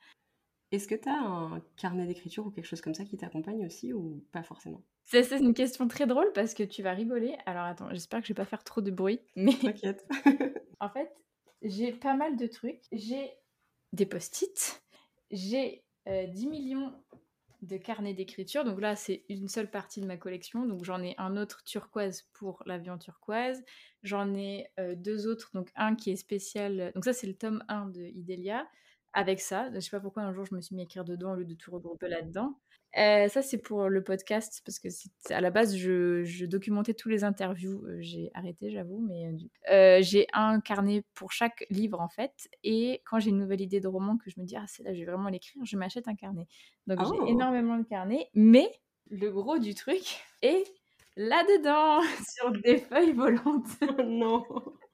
[0.71, 3.93] Est-ce que tu as un carnet d'écriture ou quelque chose comme ça qui t'accompagne aussi
[3.93, 4.83] ou pas forcément?
[5.05, 7.37] C'est une question très drôle parce que tu vas rigoler.
[7.45, 9.21] Alors attends, j'espère que je vais pas faire trop de bruit.
[9.37, 9.53] Mais...
[9.53, 10.05] T'inquiète.
[10.81, 11.09] en fait,
[11.61, 12.81] j'ai pas mal de trucs.
[12.91, 13.31] J'ai
[13.93, 14.83] des post-it.
[15.31, 16.93] J'ai 10 millions
[17.61, 18.63] de carnet d'écriture.
[18.63, 20.65] Donc là, c'est une seule partie de ma collection.
[20.65, 23.63] Donc j'en ai un autre turquoise pour l'avion turquoise.
[24.03, 25.51] J'en ai euh, deux autres.
[25.53, 26.91] Donc un qui est spécial.
[26.93, 28.67] Donc ça, c'est le tome 1 de Idélia.
[29.17, 31.31] Avec ça, je sais pas pourquoi un jour je me suis mis à écrire dedans
[31.31, 32.55] au lieu de tout regrouper là-dedans.
[32.99, 34.89] Euh, ça, c'est pour le podcast, parce que
[35.33, 37.83] à la base, je, documentais tous les interviews.
[37.87, 39.31] Euh, j'ai arrêté, j'avoue, mais
[39.71, 42.47] euh, j'ai un carnet pour chaque livre, en fait.
[42.63, 44.93] Et quand j'ai une nouvelle idée de roman que je me dis, ah, c'est là,
[44.93, 46.45] je vais vraiment l'écrire, je m'achète un carnet.
[46.85, 47.25] Donc, j'ai oh!
[47.25, 48.69] énormément de carnets, mais
[49.09, 50.63] le gros du truc est
[51.15, 52.01] là-dedans,
[52.37, 53.65] sur des feuilles volantes.
[53.81, 54.43] Oh non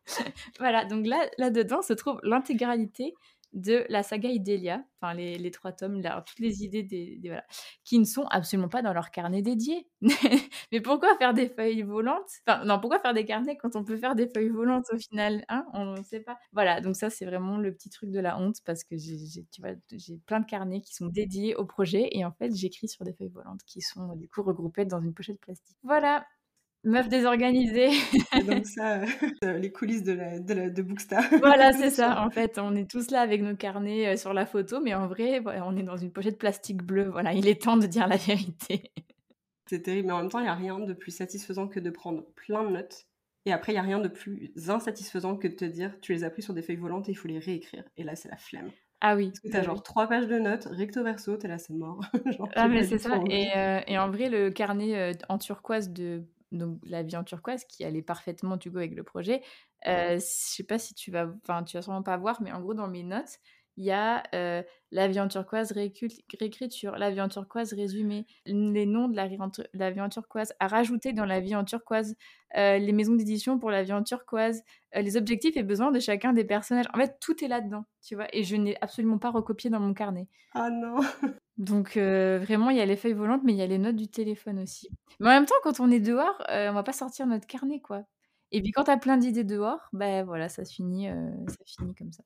[0.60, 3.14] Voilà, donc là, là-dedans se trouve l'intégralité
[3.54, 7.46] de la saga Idélia, enfin les, trois tomes, là, toutes les idées des, voilà,
[7.84, 9.88] qui ne sont absolument pas dans leur carnet dédié.
[10.72, 12.30] Mais pourquoi faire des feuilles volantes?
[12.48, 15.46] Enfin non, pourquoi faire des carnets quand on peut faire des feuilles volantes au final
[15.50, 15.66] hein?
[15.74, 16.38] On ne sait pas.
[16.52, 20.18] Voilà, donc ça c'est vraiment le petit truc de la honte parce que j'ai, j'ai
[20.26, 23.30] plein de carnets qui sont dédiés au projet et en fait j'écris sur des feuilles
[23.30, 25.78] volantes qui sont du coup regroupées dans une pochette plastique.
[25.84, 26.26] Voilà,
[26.86, 27.90] Meuf désorganisée.
[28.46, 29.02] donc ça,
[29.44, 31.24] euh, les coulisses de, la, de, Bookstar.
[31.40, 32.22] Voilà, c'est ça.
[32.22, 35.08] En fait, on est tous là avec nos carnets euh, sur la photo, mais en
[35.08, 37.10] vrai, on est dans une pochette plastique bleue.
[37.10, 38.92] Voilà, il est temps de dire la vérité.
[39.70, 41.90] C'est terrible, mais en même temps, il n'y a rien de plus satisfaisant que de
[41.90, 43.08] prendre plein de notes.
[43.46, 46.26] Et après, il n'y a rien de plus insatisfaisant que de te dire, tu les
[46.26, 47.84] as pris sur des feuilles volantes et il faut les réécrire.
[47.96, 48.72] Et là, c'est la flemme.
[49.00, 49.30] Ah oui.
[49.30, 52.02] Parce que t'as as genre trois pages de notes, recto verso, t'es là, c'est mort.
[52.56, 53.22] ah mais c'est ça.
[53.30, 57.64] Et, euh, et, en vrai, le carnet en turquoise de donc la vie en turquoise
[57.66, 59.42] qui allait parfaitement du coup avec le projet.
[59.88, 62.62] Euh, je sais pas si tu vas, enfin tu vas sûrement pas voir, mais en
[62.62, 63.40] gros dans mes notes,
[63.78, 68.86] il y a euh, la vie en turquoise réécriture, la vie en turquoise résumé, les
[68.86, 69.28] noms de la,
[69.74, 72.16] la vie en turquoise à rajouter dans la vie en turquoise,
[72.56, 74.62] euh, les maisons d'édition pour la vie en turquoise,
[74.96, 76.86] euh, les objectifs et besoins de chacun des personnages.
[76.94, 79.94] En fait, tout est là-dedans, tu vois, et je n'ai absolument pas recopié dans mon
[79.94, 80.28] carnet.
[80.54, 80.98] Ah non
[81.58, 84.08] Donc vraiment, il y a les feuilles volantes, mais il y a les notes du
[84.08, 84.90] téléphone aussi.
[85.20, 88.04] Mais en même temps, quand on est dehors, on va pas sortir notre carnet, quoi.
[88.52, 91.08] Et puis quand tu as plein d'idées dehors, ben voilà, ça se finit,
[91.48, 92.24] ça finit comme ça.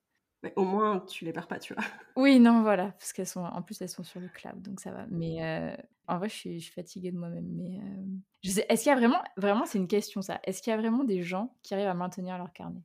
[0.47, 1.83] Mais au moins, tu les perds pas, tu vois.
[2.15, 4.91] Oui, non, voilà, parce qu'elles sont, en plus, elles sont sur le cloud, donc ça
[4.91, 5.05] va.
[5.11, 5.75] Mais euh,
[6.07, 7.47] en vrai, je suis, je suis, fatiguée de moi-même.
[7.53, 8.05] Mais euh,
[8.43, 10.39] je sais, est-ce qu'il y a vraiment, vraiment, c'est une question ça.
[10.45, 12.81] Est-ce qu'il y a vraiment des gens qui arrivent à maintenir leur carnet?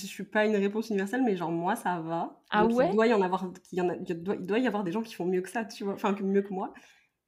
[0.00, 2.40] Je suis pas une réponse universelle, mais genre moi, ça va.
[2.50, 2.88] Ah ouais.
[2.88, 5.02] Il doit y en avoir, il, y en a, il, doit, y avoir des gens
[5.02, 6.72] qui font mieux que ça, tu vois, enfin mieux que moi.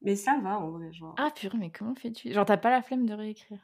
[0.02, 1.14] Mais ça va en vrai, genre.
[1.18, 2.32] Ah purée, mais comment fais-tu?
[2.32, 3.60] Genre t'as pas la flemme de réécrire?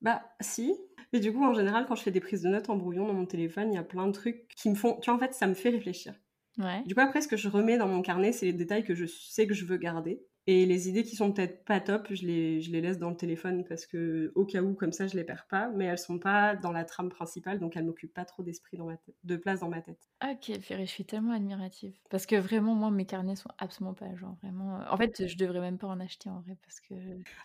[0.00, 0.76] Bah si,
[1.14, 3.14] et du coup, en général, quand je fais des prises de notes en brouillon dans
[3.14, 4.98] mon téléphone, il y a plein de trucs qui me font.
[5.00, 6.12] Tu vois, en fait, ça me fait réfléchir.
[6.58, 6.82] Ouais.
[6.86, 9.06] Du coup, après, ce que je remets dans mon carnet, c'est les détails que je
[9.06, 10.26] sais que je veux garder.
[10.48, 13.16] Et les idées qui sont peut-être pas top, je les, je les laisse dans le
[13.16, 15.68] téléphone parce que, au cas où, comme ça, je les perds pas.
[15.68, 18.86] Mais elles sont pas dans la trame principale, donc elles m'occupent pas trop d'esprit dans
[18.86, 20.10] ma tête, de place dans ma tête.
[20.20, 21.94] Ok, Ferry, je suis tellement admirative.
[22.10, 24.80] Parce que vraiment, moi, mes carnets sont absolument pas genre vraiment.
[24.90, 26.94] En fait, je devrais même pas en acheter en vrai parce que.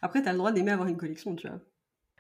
[0.02, 1.62] Après, t'as le droit d'aimer avoir une collection, tu vois.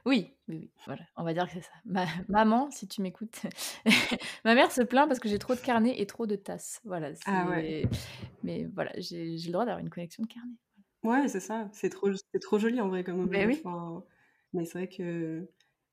[0.05, 1.71] Oui, oui, oui, voilà, on va dire que c'est ça.
[1.85, 3.41] Ma maman, si tu m'écoutes,
[4.45, 6.81] ma mère se plaint parce que j'ai trop de carnets et trop de tasses.
[6.85, 7.85] Voilà, Ah ouais.
[8.43, 10.55] mais voilà, j'ai le droit d'avoir une collection de carnets.
[11.03, 11.69] Ouais, c'est ça.
[11.73, 13.45] C'est trop, c'est trop joli en vrai comme objet.
[13.45, 13.61] oui.
[14.53, 15.47] mais c'est vrai que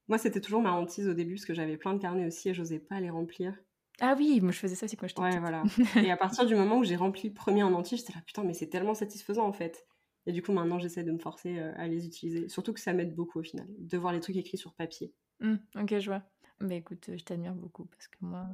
[0.08, 2.54] moi, c'était toujours ma hantise au début parce que j'avais plein de carnets aussi et
[2.54, 3.54] j'osais pas les remplir.
[4.00, 5.64] Ah oui, moi je faisais ça aussi quand j'étais Ouais, voilà.
[5.96, 8.44] Et à partir du moment où j'ai rempli le premier en entier, j'étais là, putain,
[8.44, 9.86] mais c'est tellement satisfaisant en fait.
[10.26, 12.48] Et du coup, maintenant, j'essaie de me forcer euh, à les utiliser.
[12.48, 15.12] Surtout que ça m'aide beaucoup au final, de voir les trucs écrits sur papier.
[15.40, 16.22] Mmh, ok, je vois.
[16.60, 18.46] Mais écoute, je t'admire beaucoup parce que moi.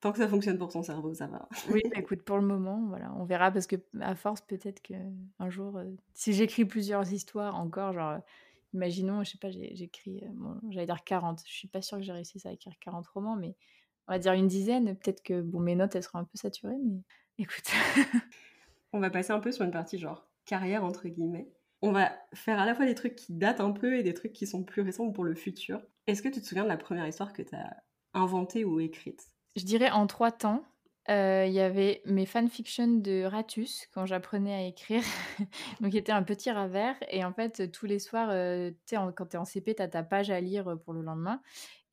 [0.00, 1.48] Tant que ça fonctionne pour ton cerveau, ça va.
[1.70, 4.94] oui, bah, écoute, pour le moment, voilà, on verra parce que à force, peut-être que
[5.38, 8.18] un jour, euh, si j'écris plusieurs histoires encore, genre,
[8.72, 11.42] imaginons, je sais pas, j'écris, bon, j'allais dire 40.
[11.46, 13.56] Je suis pas sûre que j'ai réussi à écrire 40 romans, mais
[14.08, 14.96] on va dire une dizaine.
[14.96, 17.02] Peut-être que bon, mes notes, elles seront un peu saturées, mais
[17.38, 17.70] écoute.
[18.92, 21.48] on va passer un peu sur une partie genre carrière, entre guillemets.
[21.80, 24.34] On va faire à la fois des trucs qui datent un peu et des trucs
[24.34, 25.80] qui sont plus récents pour le futur.
[26.06, 29.30] Est-ce que tu te souviens de la première histoire que tu as inventée ou écrite?
[29.56, 30.62] Je dirais en trois temps.
[31.08, 35.02] Il y avait mes fanfictions de Ratus quand j'apprenais à écrire.
[35.80, 36.96] Donc, était un petit ravert.
[37.10, 38.28] Et en fait, tous les soirs,
[38.88, 41.40] quand tu es en CP, tu as ta page à lire pour le lendemain.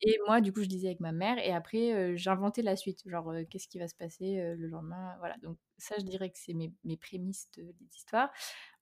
[0.02, 1.38] Et moi, du coup, je lisais avec ma mère.
[1.38, 3.02] Et après, j'inventais la suite.
[3.06, 5.36] Genre, qu'est-ce qui va se passer le lendemain Voilà.
[5.42, 8.30] Donc, ça, je dirais que c'est mes, mes prémices de, l'histoire.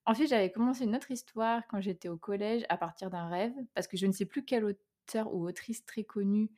[0.05, 3.53] Ensuite, j'avais commencé une autre histoire quand j'étais au collège à partir d'un rêve.
[3.73, 6.51] Parce que je ne sais plus quel auteur ou autrice très connue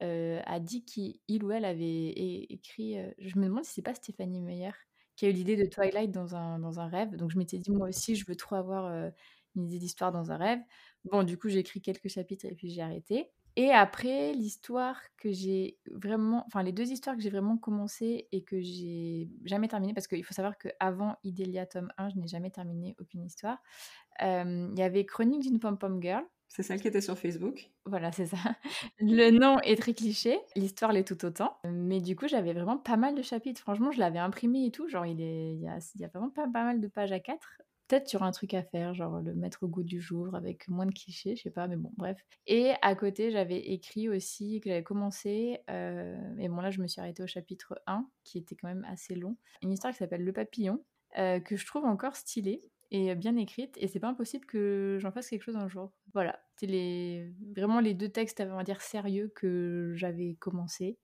[0.00, 2.08] a dit qu'il ou elle avait
[2.50, 2.96] écrit.
[3.18, 4.72] je me demande si c'est pas Stéphanie Meyer
[5.16, 7.16] qui a eu l'idée de Twilight dans un, dans un rêve.
[7.16, 8.92] Donc je m'étais dit, moi aussi, je veux trop avoir
[9.54, 10.60] une idée d'histoire dans un rêve.
[11.04, 13.30] Bon, du coup, j'ai écrit quelques chapitres et puis j'ai arrêté.
[13.56, 18.42] Et après, l'histoire que j'ai vraiment, enfin les deux histoires que j'ai vraiment commencé et
[18.42, 22.50] que j'ai jamais terminé, parce qu'il faut savoir qu'avant Idélia tome 1, je n'ai jamais
[22.50, 23.58] terminé aucune histoire.
[24.20, 26.24] Il y avait Chronique d'une pom-pom girl.
[26.54, 27.68] C'est celle qui était sur Facebook.
[27.84, 28.36] Voilà, c'est ça.
[29.00, 31.56] Le nom est très cliché, l'histoire l'est tout autant.
[31.68, 33.60] Mais du coup, j'avais vraiment pas mal de chapitres.
[33.60, 34.86] Franchement, je l'avais imprimé et tout.
[34.86, 35.54] Genre, il, est...
[35.54, 35.78] il, y, a...
[35.96, 37.40] il y a vraiment pas, mal de pages à 4
[37.88, 40.86] peut-être sur un truc à faire, genre le mettre au goût du jour avec moins
[40.86, 42.18] de clichés, je sais pas, mais bon, bref.
[42.46, 46.86] Et à côté, j'avais écrit aussi, que j'avais commencé, euh, et bon là, je me
[46.86, 50.24] suis arrêtée au chapitre 1, qui était quand même assez long, une histoire qui s'appelle
[50.24, 50.82] Le Papillon,
[51.18, 55.10] euh, que je trouve encore stylée et bien écrite, et c'est pas impossible que j'en
[55.10, 55.92] fasse quelque chose un jour.
[56.12, 57.32] Voilà, c'est les...
[57.56, 60.98] vraiment les deux textes, on va dire, sérieux que j'avais commencé.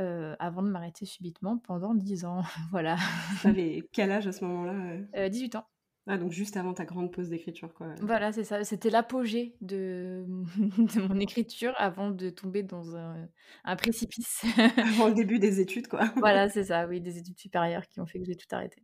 [0.00, 2.42] Euh, avant de m'arrêter subitement pendant 10 ans.
[2.70, 2.96] voilà.
[3.42, 5.66] T'avais quel âge à ce moment-là 18 ans.
[6.10, 7.94] Ah, donc juste avant ta grande pause d'écriture, quoi.
[8.00, 8.64] Voilà, c'est ça.
[8.64, 10.24] C'était l'apogée de...
[10.78, 13.28] de mon écriture avant de tomber dans un,
[13.64, 14.42] un précipice.
[14.78, 16.10] avant le début des études, quoi.
[16.16, 18.82] voilà, c'est ça, oui, des études supérieures qui ont fait que j'ai tout arrêté.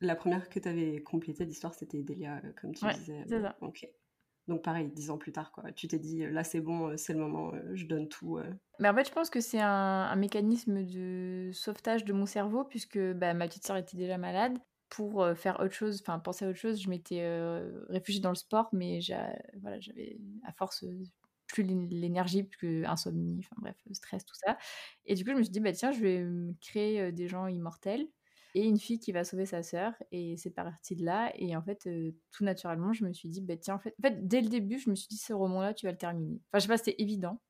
[0.00, 3.24] La première que tu avais complétée d'histoire, c'était Delia, euh, comme tu disais.
[3.26, 3.56] c'est ça.
[3.60, 3.88] Ok.
[4.48, 5.70] Donc pareil, dix ans plus tard, quoi.
[5.72, 8.40] Tu t'es dit, là c'est bon, euh, c'est le moment, euh, je donne tout.
[8.80, 12.98] Mais en fait, je pense que c'est un, mécanisme de sauvetage de mon cerveau, puisque
[12.98, 16.58] bah, ma petite soeur était déjà malade pour faire autre chose, enfin penser à autre
[16.58, 17.26] chose, je m'étais
[17.88, 19.00] réfugiée dans le sport, mais
[19.62, 20.84] voilà, j'avais à force
[21.46, 24.58] plus l'énergie, plus insomnie, enfin bref, stress, tout ça.
[25.06, 26.26] Et du coup, je me suis dit, bah tiens, je vais
[26.60, 28.06] créer des gens immortels
[28.54, 29.92] et une fille qui va sauver sa sœur.
[30.10, 31.32] Et c'est parti de là.
[31.36, 31.88] Et en fait,
[32.30, 34.78] tout naturellement, je me suis dit, bah tiens, en fait, en fait, dès le début,
[34.78, 36.40] je me suis dit, ce roman-là, tu vas le terminer.
[36.48, 37.40] Enfin, je sais pas, c'était évident.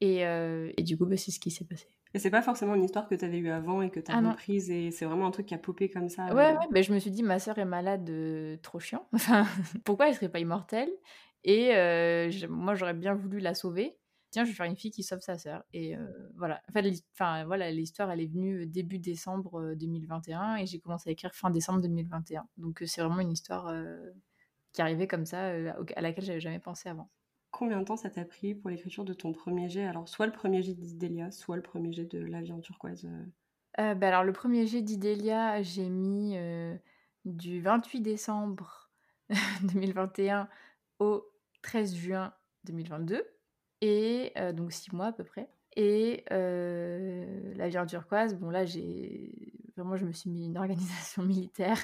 [0.00, 1.88] Et, et, du coup, bah, c'est ce qui s'est passé.
[2.12, 4.16] Et c'est pas forcément une histoire que tu avais eue avant et que tu as
[4.16, 6.32] ah reprise et c'est vraiment un truc qui a popé comme ça.
[6.32, 6.58] Ouais, euh.
[6.58, 8.08] ouais mais je me suis dit, ma sœur est malade,
[8.62, 9.08] trop chiant.
[9.12, 9.44] Enfin,
[9.84, 10.90] pourquoi elle serait pas immortelle?
[11.42, 11.70] Et
[12.48, 13.98] moi, j'aurais bien voulu la sauver.
[14.34, 15.62] Tiens, je vais faire une fille qui sauve sa sœur.
[15.72, 15.94] Et
[16.36, 16.60] voilà.
[17.12, 21.50] Enfin, voilà, l'histoire, elle est venue début décembre 2021 et j'ai commencé à écrire fin
[21.50, 22.44] décembre 2021.
[22.56, 23.72] Donc, c'est vraiment une histoire
[24.72, 25.52] qui arrivait comme ça,
[25.94, 27.08] à laquelle j'avais jamais pensé avant.
[27.54, 29.84] Combien de temps ça t'a pris pour l'écriture de ton premier jet?
[29.84, 33.24] Alors, soit le premier jet d'Idélia, soit le premier jet de l'avion turquoise euh.
[33.78, 36.76] Euh, bah Alors, le premier jet d'Idélia, j'ai mis euh,
[37.24, 38.90] du 28 décembre
[39.62, 40.48] 2021
[40.98, 41.24] au
[41.62, 43.24] 13 juin 2022.
[43.86, 45.48] Et donc, six mois à peu près.
[45.76, 51.78] Et l'avion turquoise, bon là, j'ai vraiment, je me suis mis une organisation militaire.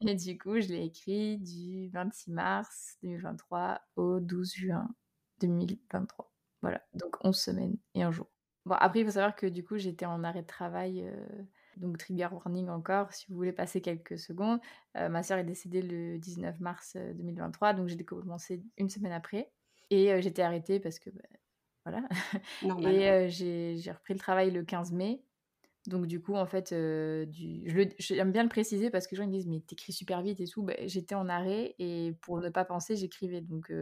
[0.00, 4.88] Et du coup, je l'ai écrit du 26 mars 2023 au 12 juin
[5.40, 6.32] 2023.
[6.62, 8.26] Voilà, donc 11 semaines et un jour.
[8.64, 11.26] Bon, après, il faut savoir que du coup, j'étais en arrêt de travail, euh,
[11.76, 14.58] donc trigger warning encore, si vous voulez passer quelques secondes.
[14.96, 19.12] Euh, ma soeur est décédée le 19 mars 2023, euh, donc j'ai commencé une semaine
[19.12, 19.52] après.
[19.90, 21.22] Et j'étais arrêtée parce que, bah,
[21.84, 22.02] voilà.
[22.90, 25.22] et j'ai repris le travail le 15 mai.
[25.86, 29.46] Donc du coup, en fait, j'aime bien le préciser parce que les gens me disent
[29.46, 30.64] mais t'écris super vite et tout.
[30.64, 33.40] Bah, j'étais en arrêt et pour ne pas penser, j'écrivais.
[33.40, 33.72] Donc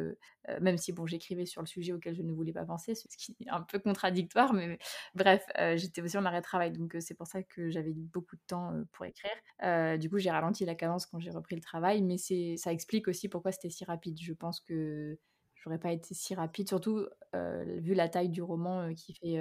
[0.61, 3.35] même si bon, j'écrivais sur le sujet auquel je ne voulais pas penser, ce qui
[3.41, 4.79] est un peu contradictoire, mais
[5.15, 6.73] bref, j'étais aussi en arrêt de travail.
[6.73, 9.99] Donc c'est pour ça que j'avais beaucoup de temps pour écrire.
[9.99, 13.31] du coup, j'ai ralenti la cadence quand j'ai repris le travail, mais ça explique aussi
[13.31, 14.19] pourquoi c'était si rapide.
[14.21, 15.19] Je pense que
[15.65, 19.39] j'aurais pas été si rapide, surtout vu la taille du roman qui fait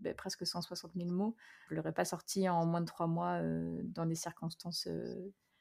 [0.00, 1.36] bah, presque 160 000 mots.
[1.70, 3.40] Je l'aurais pas sorti en moins de trois mois
[3.84, 4.88] dans des circonstances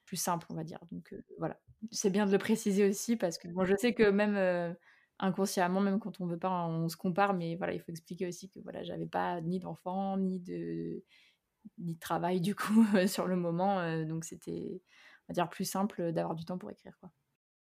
[0.06, 0.80] plus simples, on va dire.
[0.92, 1.60] Donc voilà,
[1.92, 4.76] c'est bien de le préciser aussi parce que bon, je sais que même
[5.20, 8.50] inconsciemment, même quand on veut pas, on se compare, mais voilà, il faut expliquer aussi
[8.50, 11.04] que voilà, j'avais pas ni d'enfant ni de
[11.78, 14.82] ni de travail du coup sur le moment, donc c'était
[15.30, 16.98] on dire plus simple d'avoir du temps pour écrire.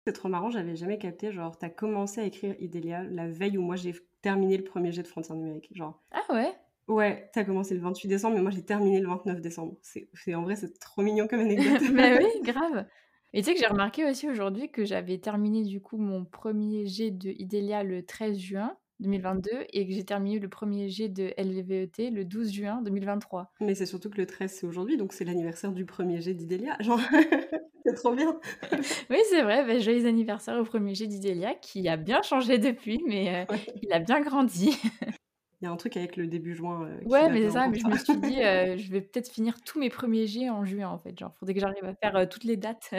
[0.08, 1.32] C'est trop marrant, j'avais jamais capté.
[1.32, 5.02] Genre, t'as commencé à écrire Idélia la veille où moi j'ai terminé le premier jet
[5.02, 5.68] de Frontières numériques.
[5.74, 6.02] Genre.
[6.12, 6.50] Ah ouais?
[6.86, 9.76] Ouais, t'as commencé le 28 décembre, mais moi j'ai terminé le 29 décembre.
[9.82, 11.92] C'est, en vrai, c'est trop mignon comme anecdote.
[11.94, 12.86] bah oui, grave.
[13.34, 16.86] Et tu sais que j'ai remarqué aussi aujourd'hui que j'avais terminé du coup mon premier
[16.86, 21.34] jet de Idélia le 13 juin 2022 et que j'ai terminé le premier jet de
[21.36, 23.52] LVET le 12 juin 2023.
[23.60, 26.78] Mais c'est surtout que le 13 c'est aujourd'hui, donc c'est l'anniversaire du premier jet d'Idélia.
[26.80, 26.98] Genre,
[27.88, 28.38] c'est trop bien.
[29.10, 33.02] oui, c'est vrai, bah, joyeux anniversaire au premier jet d'Idélia qui a bien changé depuis,
[33.06, 34.70] mais euh, il a bien grandi.
[35.60, 36.86] Il y a un truc avec le début juin.
[36.86, 39.60] Euh, ouais, mais c'est ça, mais je me suis dit, euh, je vais peut-être finir
[39.62, 41.18] tous mes premiers jets en juin en fait.
[41.18, 42.94] Genre, faudrait que j'arrive à faire toutes les dates.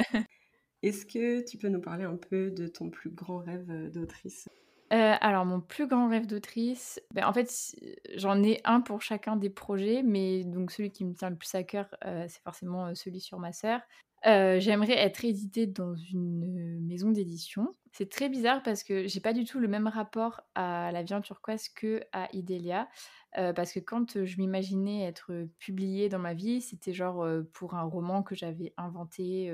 [0.84, 4.50] Est-ce que tu peux nous parler un peu de ton plus grand rêve d'autrice?
[4.92, 7.76] Euh, alors, mon plus grand rêve d'autrice, ben, en fait,
[8.16, 11.54] j'en ai un pour chacun des projets, mais donc celui qui me tient le plus
[11.54, 13.82] à cœur, euh, c'est forcément euh, celui sur ma sœur.
[14.24, 17.76] J'aimerais être éditée dans une maison d'édition.
[17.92, 21.20] C'est très bizarre parce que j'ai pas du tout le même rapport à La Vie
[21.24, 22.88] turquoise que à Idélia.
[23.34, 28.22] parce que quand je m'imaginais être publiée dans ma vie, c'était genre pour un roman
[28.22, 29.52] que j'avais inventé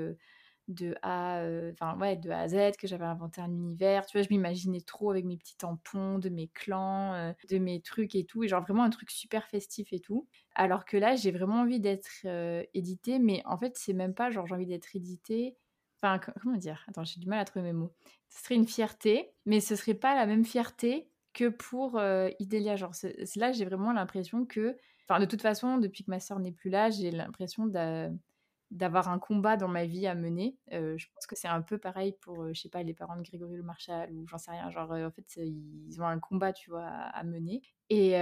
[0.68, 1.42] de A,
[1.72, 4.06] enfin ouais, de A à Z, que j'avais inventé un univers.
[4.06, 8.14] Tu vois, je m'imaginais trop avec mes petits tampons, de mes clans, de mes trucs
[8.14, 10.26] et tout, et genre vraiment un truc super festif et tout.
[10.54, 12.26] Alors que là, j'ai vraiment envie d'être
[12.74, 15.56] éditée, mais en fait, c'est même pas genre j'ai envie d'être éditée.
[16.02, 16.84] Enfin, comment dire?
[16.88, 17.94] Attends, j'ai du mal à trouver mes mots.
[18.28, 22.00] Ce serait une fierté, mais ce serait pas la même fierté que pour
[22.38, 22.76] Idélia.
[22.76, 22.92] Genre,
[23.36, 24.76] là, j'ai vraiment l'impression que.
[25.08, 28.10] Enfin, de toute façon, depuis que ma soeur n'est plus là, j'ai l'impression de
[28.76, 30.56] d'avoir un combat dans ma vie à mener.
[30.70, 33.56] je pense que c'est un peu pareil pour, je sais pas, les parents de Grégory
[33.56, 34.70] Le Marchal ou j'en sais rien.
[34.70, 37.62] Genre, en fait, ils ont un combat, tu vois, à, mener.
[37.90, 38.12] Et,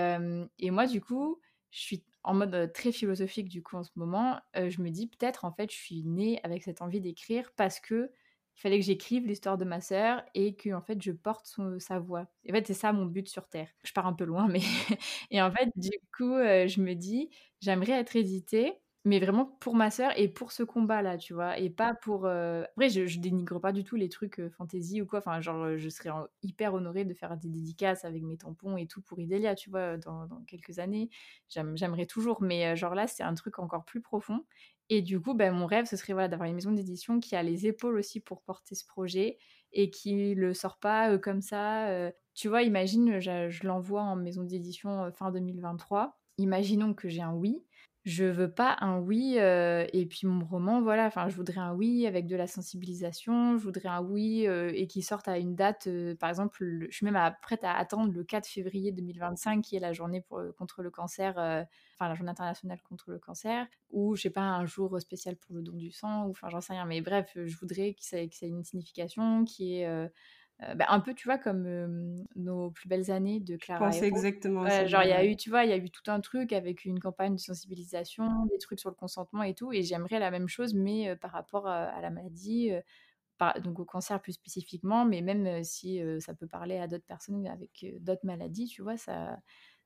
[0.59, 1.40] et, moi, du coup,
[1.70, 4.40] je suis en mode très philosophique, du coup, en ce moment.
[4.55, 8.11] je me dis, peut-être, en fait, je suis née avec cette envie d'écrire parce que
[8.57, 11.46] il fallait que j'écrive l'histoire de ma sœur et que en fait je porte
[11.78, 12.26] sa voix.
[12.48, 13.68] En fait, c'est ça mon but sur terre.
[13.82, 14.61] Je pars un peu loin, mais
[15.30, 17.30] et en fait, du coup, je me dis,
[17.61, 21.68] j'aimerais être éditée mais vraiment pour ma sœur et pour ce combat-là, tu vois, et
[21.68, 22.26] pas pour...
[22.26, 26.11] Après, je, dénigre pas du tout les trucs fantasy ou quoi, enfin, genre, je serais
[26.42, 29.98] hyper honorée de faire des dédicaces avec mes tampons et tout pour Idélia, tu vois,
[29.98, 31.11] dans, quelques années,
[31.48, 34.44] j'aimerais toujours, mais genre là, c'est un truc encore plus profond,
[34.88, 37.42] et du coup, ben, mon rêve, ce serait voilà, d'avoir une maison d'édition qui a
[37.42, 39.36] les épaules aussi pour porter ce projet,
[39.72, 45.12] et qui le sort pas comme ça, tu vois, imagine, je l'envoie en maison d'édition
[45.12, 47.64] fin 2023, imaginons que j'ai un oui,
[48.05, 52.07] je veux pas un oui et puis mon roman voilà enfin je voudrais un oui
[52.07, 55.88] avec de la sensibilisation je voudrais un oui et qui sorte à une date
[56.18, 59.92] par exemple je suis même prête à attendre le 4 février 2025 qui est la
[59.94, 64.30] journée pour, contre le cancer enfin la journée internationale contre le cancer ou je sais
[64.30, 66.84] pas un jour spécial pour le don du sang ou enfin j'en sais rien.
[66.84, 70.11] Mais bref je voudrais que ça, que ça ait une signification qui est
[70.62, 73.90] euh, bah, un peu, tu vois, comme nos plus belles années de Clara.
[73.90, 76.20] Je exactement Genre, il y a eu, tu vois, il y a eu tout un
[76.20, 79.72] truc avec une campagne de sensibilisation, des trucs sur le consentement et tout.
[79.72, 82.70] Et j'aimerais la même chose, mais par rapport à, la maladie,
[83.62, 87.84] donc au cancer plus spécifiquement, mais même si ça peut parler à d'autres personnes avec
[88.00, 89.38] d'autres maladies, tu vois, ça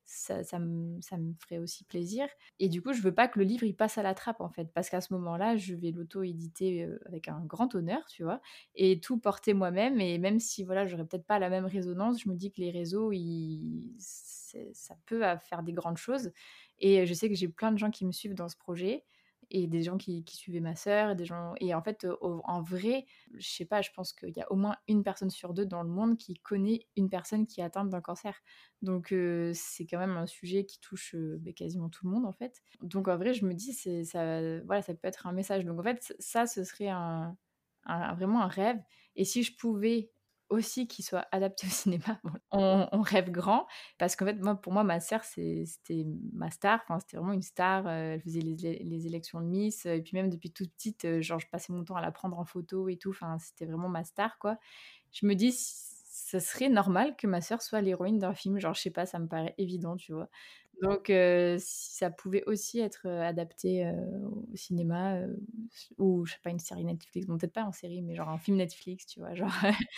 [0.09, 2.27] ça, me, ça, me, ferait aussi plaisir.
[2.59, 4.49] Et du coup, je veux pas que le livre il passe à la trappe en
[4.49, 8.41] fait, parce qu'à ce moment-là, je vais l'auto-éditer avec un grand honneur, tu vois,
[8.75, 10.01] et tout porter moi-même.
[10.01, 12.71] Et même si voilà, j'aurais peut-être pas la même résonance, je me dis que les
[12.71, 16.33] réseaux, ils, ça peut faire des grandes choses.
[16.79, 19.05] Et je sais que j'ai plein de gens qui me suivent dans ce projet
[19.51, 23.07] et des gens qui, suivaient ma sœur, et des gens et en fait en vrai,
[23.35, 25.83] je sais pas, je pense qu'il y a au moins une personne sur deux dans
[25.83, 28.41] le monde qui connaît une personne qui est atteinte d'un cancer.
[28.83, 29.15] Donc
[29.55, 32.63] c'est quand même un sujet qui touche bah, quasiment tout le monde en fait.
[32.83, 35.65] Donc en vrai, je me dis c'est ça voilà, ça peut être un message.
[35.65, 36.93] Donc en fait, ça ce serait
[37.87, 38.81] vraiment un rêve
[39.17, 40.11] et si je pouvais
[40.51, 42.21] aussi qu'il soit adapté au cinéma.
[42.51, 43.67] on, rêve grand
[43.99, 46.81] parce qu'en fait, moi, pour moi, ma sœur, c'était ma star.
[46.85, 47.87] Enfin, c'était vraiment une star.
[47.87, 49.87] Euh, elle faisait les, élections de Miss.
[49.87, 52.39] Et puis même depuis toute petite, euh, genre, je passais mon temps à la prendre
[52.39, 53.11] en photo et tout.
[53.11, 54.57] Enfin, c'était vraiment ma star, quoi.
[55.13, 55.53] Je me dis,
[56.31, 58.59] ce serait normal que ma sœur soit l'héroïne d'un film.
[58.59, 60.29] Genre, je sais pas, ça me paraît évident, tu vois.
[60.83, 63.91] Donc, si ça pouvait aussi être adapté
[64.31, 65.23] au cinéma
[65.97, 68.39] ou, je sais pas, une série Netflix, bon, peut-être pas en série, mais genre un
[68.39, 69.35] film Netflix, tu vois.
[69.35, 69.51] Genre...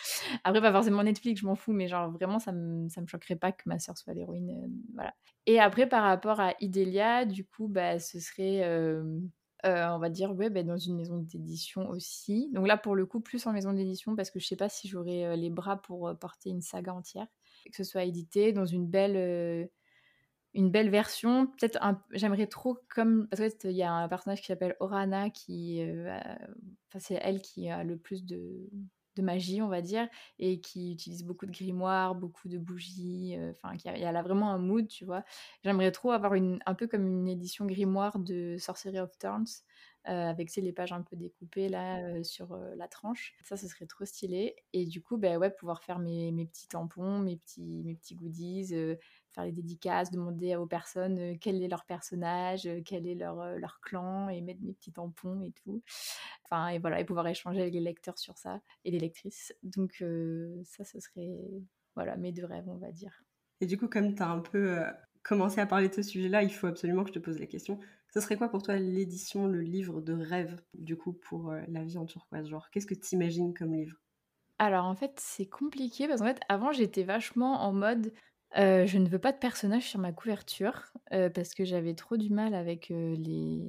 [0.44, 3.36] Après, pas forcément Netflix, je m'en fous, mais genre vraiment, ça me, ça me choquerait
[3.36, 4.70] pas que ma sœur soit l'héroïne.
[4.94, 5.14] voilà.
[5.46, 8.62] Et après, par rapport à Idélia, du coup, bah, ce serait.
[10.00, 12.48] On va dire ouais, bah, dans une maison d'édition aussi.
[12.52, 14.88] Donc là, pour le coup, plus en maison d'édition parce que je sais pas si
[14.88, 17.26] j'aurais les bras pour porter une saga entière.
[17.66, 19.68] Que ce soit édité dans une belle,
[20.54, 21.46] une belle version.
[21.46, 21.78] Peut-être
[22.12, 26.18] j'aimerais trop comme parce qu'il y a un personnage qui s'appelle Orana qui, euh,
[26.98, 28.68] c'est elle qui a le plus de,
[29.18, 33.36] magie, on va dire, et qui utilise beaucoup de grimoires, beaucoup de bougies.
[33.36, 35.24] Euh, enfin, qui a, a vraiment un mood, tu vois.
[35.62, 39.62] J'aimerais trop avoir une, un peu comme une édition grimoire de Sorcery of Turns.
[40.08, 43.34] Euh, avec les pages un peu découpées là sur la tranche.
[43.44, 44.56] Ça, ce serait trop stylé.
[44.72, 48.14] Et du coup, ben ouais, pouvoir faire mes, mes petits tampons, mes petits, mes petits
[48.14, 48.74] goodies,
[49.28, 54.30] faire les dédicaces, demander aux personnes quel est leur personnage, quel est leur, leur clan
[54.30, 55.82] et mettre mes petits tampons et tout.
[56.44, 59.54] Enfin, et voilà, et pouvoir échanger avec les lecteurs sur ça et les lectrices.
[59.62, 60.02] Donc,
[60.64, 61.38] ça, ce serait
[61.94, 63.22] voilà, mes deux rêves, on va dire.
[63.60, 64.82] Et du coup, comme tu as un peu
[65.22, 67.78] commencé à parler de ce sujet-là, il faut absolument que je te pose la question.
[68.14, 71.98] Ce serait quoi pour toi l'édition, le livre de rêve, du coup, pour la vie
[71.98, 72.48] en turquoise?
[72.48, 73.96] Genre, qu'est-ce que tu imagines comme livre?
[74.58, 78.12] Alors en fait, c'est compliqué parce qu'en fait, avant, j'étais vachement en mode
[78.56, 82.54] je ne veux pas de personnage sur ma couverture, parce que j'avais trop du mal
[82.54, 83.62] avec, les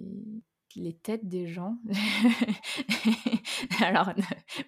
[0.76, 1.78] les têtes des gens.
[3.82, 4.14] Alors,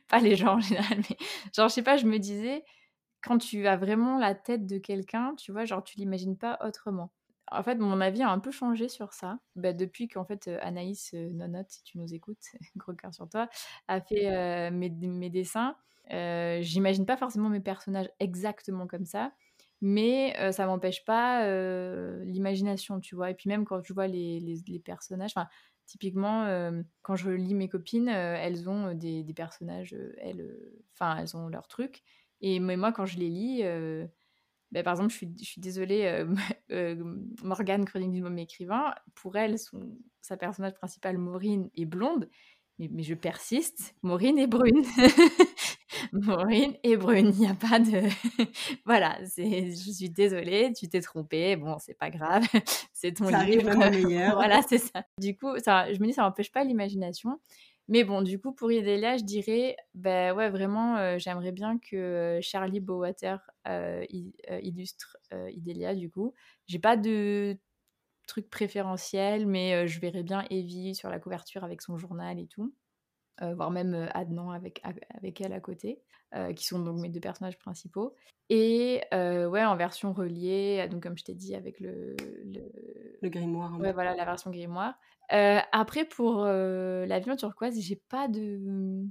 [0.09, 1.17] pas les gens en général, mais
[1.55, 2.65] genre, je sais pas, je me disais,
[3.23, 7.11] quand tu as vraiment la tête de quelqu'un, tu vois, genre, tu l'imagines pas autrement.
[7.53, 9.39] En fait, mon avis a un peu changé sur ça.
[9.55, 12.43] Bah, depuis qu'en fait, Anaïs, Nonote, si tu nous écoutes,
[12.75, 13.47] gros cœur sur toi,
[13.87, 15.75] a fait mes, mes, dessins,
[16.09, 19.33] j'imagine pas forcément mes personnages exactement comme ça,
[19.81, 21.47] mais ça m'empêche pas
[22.23, 23.29] l'imagination, tu vois.
[23.29, 25.33] Et puis même quand je vois les, les, les personnages,
[25.85, 30.57] typiquement, quand je lis mes copines, elles ont des, des personnages, elles,
[30.93, 32.01] enfin, elles ont leur truc.
[32.41, 33.63] Et mais moi, quand je les lis,
[34.73, 36.25] bah, par exemple, je suis, je suis désolée,
[37.43, 42.29] Morgane, chronique du môme écrivain, pour elle, son, sa personnage principale, Maureen, est blonde,
[42.79, 44.83] mais, mais je persiste, Maureen est brune.
[46.11, 47.31] Maureen et brune.
[47.33, 48.09] Il n'y a pas de.
[48.85, 51.55] voilà, je suis désolée, tu t'es trompée.
[51.55, 52.43] Bon, c'est pas grave,
[52.93, 53.69] c'est ton ça livre.
[53.69, 55.03] Arrive même voilà, c'est ça.
[55.19, 57.39] Du coup, ça, je me dis, ça n'empêche pas l'imagination.
[57.89, 61.95] Mais bon, du coup, pour Idélia, je dirais, ben ouais, vraiment, euh, j'aimerais bien que
[61.97, 64.05] euh, Charlie Bowater euh,
[64.61, 65.17] illustre
[65.51, 66.33] Idélia, du coup.
[66.67, 67.57] J'ai pas de
[68.27, 72.73] truc préférentiel, mais je verrais bien Evie sur la couverture avec son journal et tout.
[73.43, 74.81] Euh, voire même euh, Adnan avec,
[75.13, 75.99] avec elle à côté,
[76.35, 78.15] euh, qui sont donc mes deux personnages principaux.
[78.49, 82.15] Et ouais, en version reliée, donc comme je t'ai dit, avec le,
[83.21, 83.29] le...
[83.29, 83.79] grimoire.
[83.79, 84.95] Ouais, voilà, la version grimoire.
[85.29, 89.05] après, pour l'avion turquoise, j'ai pas de.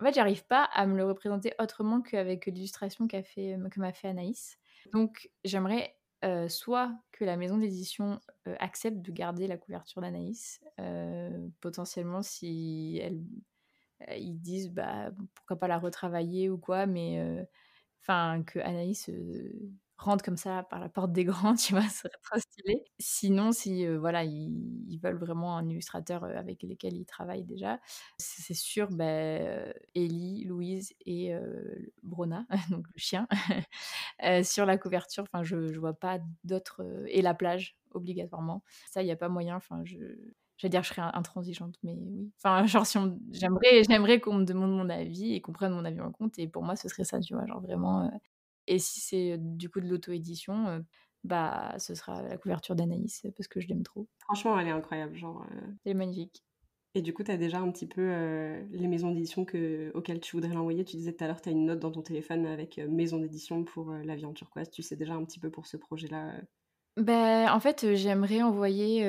[0.00, 3.92] En fait, j'arrive pas à me le représenter autrement qu'avec l'illustration qu'a fait, que m'a
[3.92, 4.56] fait Anaïs.
[4.92, 5.94] Donc, j'aimerais
[6.48, 8.20] soit que la maison d'édition
[8.60, 10.60] accepte de garder la couverture d'Anaïs,
[11.60, 13.20] potentiellement si elle
[14.16, 17.46] ils disent bah pourquoi pas la retravailler ou quoi, mais
[18.02, 19.10] enfin que Anaïs
[19.98, 22.84] rentre comme ça par la porte des grands, tu vois, ce serait trop stylé.
[22.98, 27.80] Sinon, si voilà, ils, veulent vraiment un illustrateur avec lequel ils travaillent déjà,
[28.18, 29.38] c'est sûr, bah,
[29.94, 31.32] Ellie, Louise et
[32.02, 33.26] Brona, donc le chien,
[34.42, 35.24] sur la couverture.
[35.24, 38.62] Enfin, je, je vois pas d'autres et la plage obligatoirement.
[38.90, 39.56] Ça, il n'y a pas moyen.
[39.56, 39.98] Enfin, je
[40.56, 42.32] je vais dire, je serais intransigeante, mais oui.
[42.38, 42.98] Enfin, genre, si
[43.30, 46.38] j'aimerais, j'aimerais qu'on me demande mon avis et qu'on prenne mon avis en compte.
[46.38, 48.04] Et pour moi, ce serait ça, tu vois, genre vraiment.
[48.04, 48.18] Euh,
[48.66, 50.80] et si c'est du coup de l'auto-édition, euh,
[51.24, 54.08] bah, ce sera la couverture d'Anaïs parce que je l'aime trop.
[54.18, 55.44] Franchement, elle est incroyable, genre.
[55.52, 55.60] Euh.
[55.84, 56.42] Elle est magnifique.
[56.94, 58.10] Et du coup, tu as déjà un petit peu
[58.70, 60.82] les maisons d'édition que, auxquelles tu voudrais l'envoyer?
[60.82, 63.64] Tu disais tout à l'heure, tu as une note dans ton téléphone avec maison d'édition
[63.64, 64.70] pour la vie en turquoise.
[64.70, 66.40] Tu sais déjà un petit peu pour ce projet-là
[66.96, 69.06] ben, en fait, j'aimerais envoyer,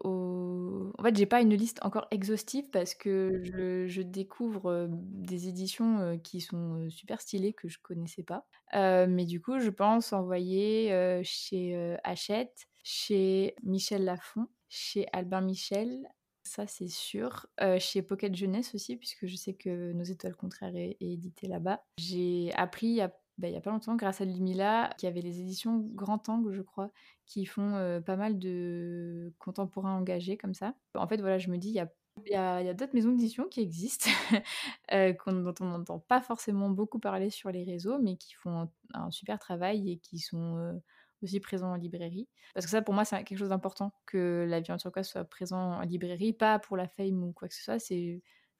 [0.00, 0.66] au
[0.98, 3.42] en fait, j'ai pas une liste encore exhaustive parce que
[3.86, 8.46] je découvre, des éditions, qui sont, super stylées que je connaissais pas.
[8.72, 16.08] mais du coup, je pense envoyer, chez, Hachette, chez Michel Lafon, chez Albin Michel,
[16.44, 17.46] ça c'est sûr,
[17.78, 21.82] chez Pocket Jeunesse aussi puisque je sais que Nos étoiles contraires est est édité là-bas.
[21.98, 25.06] J'ai appris il y a bah, il y a pas longtemps grâce à Limila, qui
[25.06, 26.90] avait les éditions Grand Angle, je crois,
[27.26, 30.74] qui font pas mal de contemporains engagés comme ça.
[30.94, 34.08] En fait, voilà, je me dis, il y a d'autres maisons d'édition qui existent,
[34.90, 39.38] dont on n'entend pas forcément beaucoup parler sur les réseaux, mais qui font un, super
[39.38, 40.80] travail et qui sont
[41.22, 42.28] aussi présents en librairie.
[42.54, 45.74] Parce que ça, pour moi, c'est quelque chose d'important, que la en turquoise soit présent
[45.74, 47.78] en librairie, pas pour la fame ou quoi que ce soit,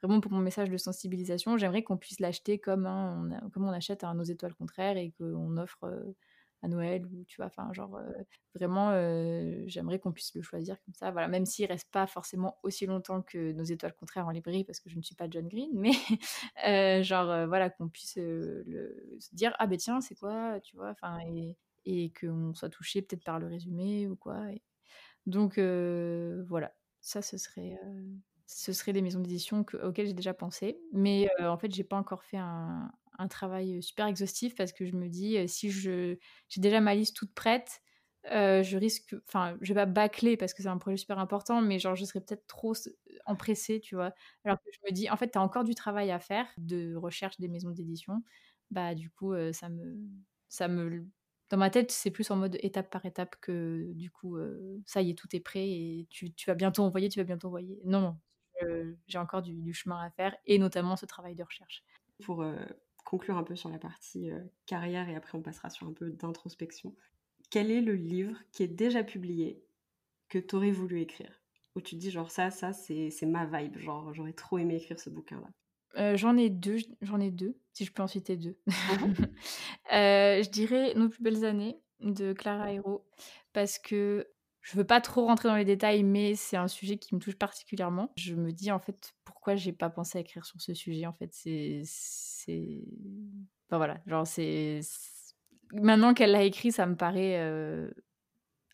[0.06, 2.86] vraiment pour mon message de sensibilisation, j'aimerais qu'on puisse l'acheter comme,
[3.56, 6.14] on achète à nos étoiles contraires et qu'on offre euh,
[6.62, 8.12] à Noël ou tu vois, enfin genre euh,
[8.54, 12.58] vraiment, euh, j'aimerais qu'on puisse le choisir comme ça, voilà, même s'il reste pas forcément
[12.62, 15.48] aussi longtemps que nos étoiles contraires en librairie parce que je ne suis pas John
[15.48, 15.92] Green, mais
[17.04, 21.18] genre voilà qu'on puisse le, se dire ah ben tiens c'est quoi, tu vois, enfin
[21.26, 24.40] et, et qu'on soit touché peut-être par le résumé ou quoi.
[25.26, 27.78] Donc voilà, ça ce serait
[28.46, 30.78] ce seraient des maisons d'édition auxquelles j'ai déjà pensé.
[30.92, 32.90] Mais en fait, j'ai pas encore fait un,
[33.30, 36.16] travail super exhaustif parce que je me dis, si je
[36.48, 37.80] j'ai déjà ma liste toute prête,
[38.24, 41.78] je risque, enfin, je vais pas bâcler parce que c'est un projet super important, mais
[41.78, 42.74] genre, je serais peut-être trop
[43.24, 44.12] empressée, tu vois.
[44.44, 46.94] Alors que je me dis, en fait, tu as encore du travail à faire de
[46.94, 48.22] recherche des maisons d'édition.
[48.70, 49.96] Bah, du coup, ça me,
[50.48, 51.06] ça me
[51.50, 54.36] dans ma tête, c'est plus en mode étape par étape que du coup,
[54.84, 57.48] ça y est, tout est prêt et tu, tu vas bientôt envoyer, tu vas bientôt
[57.48, 57.80] envoyer.
[57.84, 58.16] Non, non,
[59.06, 61.84] j'ai encore du, chemin à faire, et notamment ce travail de recherche.
[62.24, 62.56] Pour euh,
[63.04, 66.10] conclure un peu sur la partie euh, carrière, et après on passera sur un peu
[66.10, 66.94] d'introspection,
[67.50, 69.62] quel est le livre qui est déjà publié
[70.28, 71.42] que tu aurais voulu écrire?
[71.74, 74.98] Où tu te dis genre ça, ça c'est ma vibe, genre j'aurais trop aimé écrire
[74.98, 75.48] ce bouquin-là.
[75.98, 78.58] Euh, j'en ai deux, j'en ai deux, si je peux en citer deux.
[78.66, 79.14] Mhm.
[79.90, 83.06] je dirais Nos plus belles années de Clara Hero,
[83.52, 84.26] parce que
[84.66, 87.36] je veux pas trop rentrer dans les détails, mais c'est un sujet qui me touche
[87.36, 88.10] particulièrement.
[88.16, 91.06] Je me dis en fait pourquoi j'ai pas pensé à écrire sur ce sujet.
[91.06, 91.84] En fait, c'est,
[93.68, 94.80] enfin voilà, genre c'est
[95.72, 97.88] maintenant qu'elle l'a écrit, ça me paraît euh,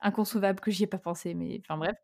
[0.00, 1.96] inconcevable que j'y ai pas pensé, mais enfin bref.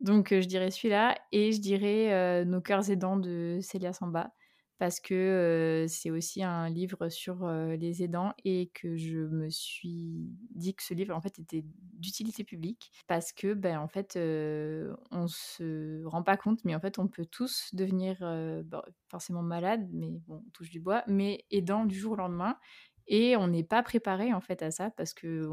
[0.00, 4.30] Donc euh, je dirais celui-là et je dirais euh, Nos cœurs aidants de Célia Samba
[4.78, 10.74] parce que c'est aussi un livre sur les aidants et que je me suis dit
[10.74, 16.04] que ce livre en fait était d'utilité publique parce que ben en fait on se
[16.04, 18.18] rend pas compte mais en fait on peut tous devenir
[19.08, 22.56] forcément malade mais bon on touche du bois mais aidant du jour au lendemain
[23.06, 25.46] et on n'est pas préparé en fait à ça parce que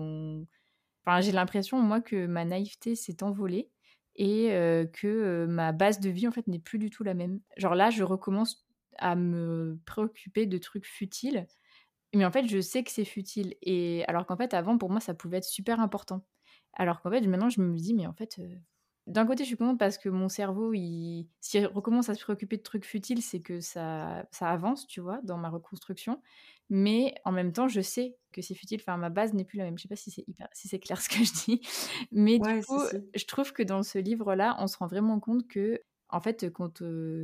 [1.06, 3.70] enfin, j'ai l'impression moi que ma naïveté s'est envolée
[4.16, 4.50] et
[4.94, 7.40] que ma base de vie en fait n'est plus du tout la même.
[7.58, 8.66] Genre là, je recommence
[8.98, 11.48] à me préoccuper de trucs futiles.
[12.14, 13.56] Mais en fait, je sais que c'est futile.
[13.62, 16.26] Et alors qu'en fait, avant, pour moi, ça pouvait être super important.
[16.74, 18.56] Alors qu'en fait, maintenant, je me dis, mais en fait, euh,
[19.08, 21.28] d'un côté, je suis contente parce que mon cerveau, il...
[21.40, 25.20] s'il recommence à se préoccuper de trucs futiles, c'est que ça, ça avance, tu vois,
[25.24, 26.22] dans ma reconstruction.
[26.70, 28.80] Mais en même temps, je sais que c'est futile.
[28.82, 29.78] Enfin, ma base n'est plus la même.
[29.78, 30.48] Je sais pas si c'est hyper...
[30.54, 31.62] si c'est clair ce que je dis.
[32.12, 32.82] Mais du coup,
[33.16, 35.82] je trouve que dans ce livre-là, on se rend vraiment compte que
[36.12, 36.82] en fait, quand,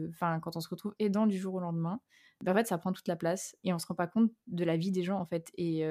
[0.09, 1.99] enfin, quand on se retrouve aidant du jour au lendemain,
[2.41, 4.63] ben, en fait, ça prend toute la place et on se rend pas compte de
[4.63, 5.51] la vie des gens, en fait.
[5.57, 5.83] Et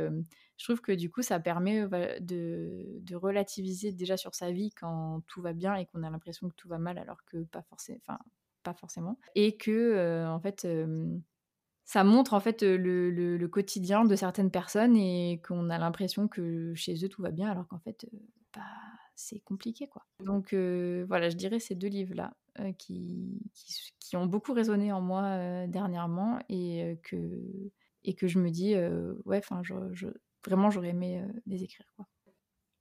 [0.56, 1.86] je trouve que du coup, ça permet
[2.20, 6.54] de, relativiser déjà sur sa vie quand tout va bien et qu'on a l'impression que
[6.54, 8.00] tout va mal alors que pas, forcément,
[8.62, 9.18] pas forcément.
[9.34, 10.66] Et que, en fait,
[11.86, 16.74] ça montre en fait le, le, quotidien de certaines personnes et qu'on a l'impression que
[16.74, 18.06] chez eux tout va bien alors qu'en fait,
[18.52, 18.62] bah,
[19.16, 20.06] c'est compliqué quoi.
[20.20, 22.34] Donc voilà, je dirais ces deux livres-là
[22.78, 23.40] qui,
[24.00, 27.42] qui, ont beaucoup résonné en moi dernièrement et, que,
[28.04, 28.74] et que je me dis,
[29.24, 30.06] ouais, enfin, je,
[30.44, 32.06] vraiment j'aurais aimé les écrire quoi.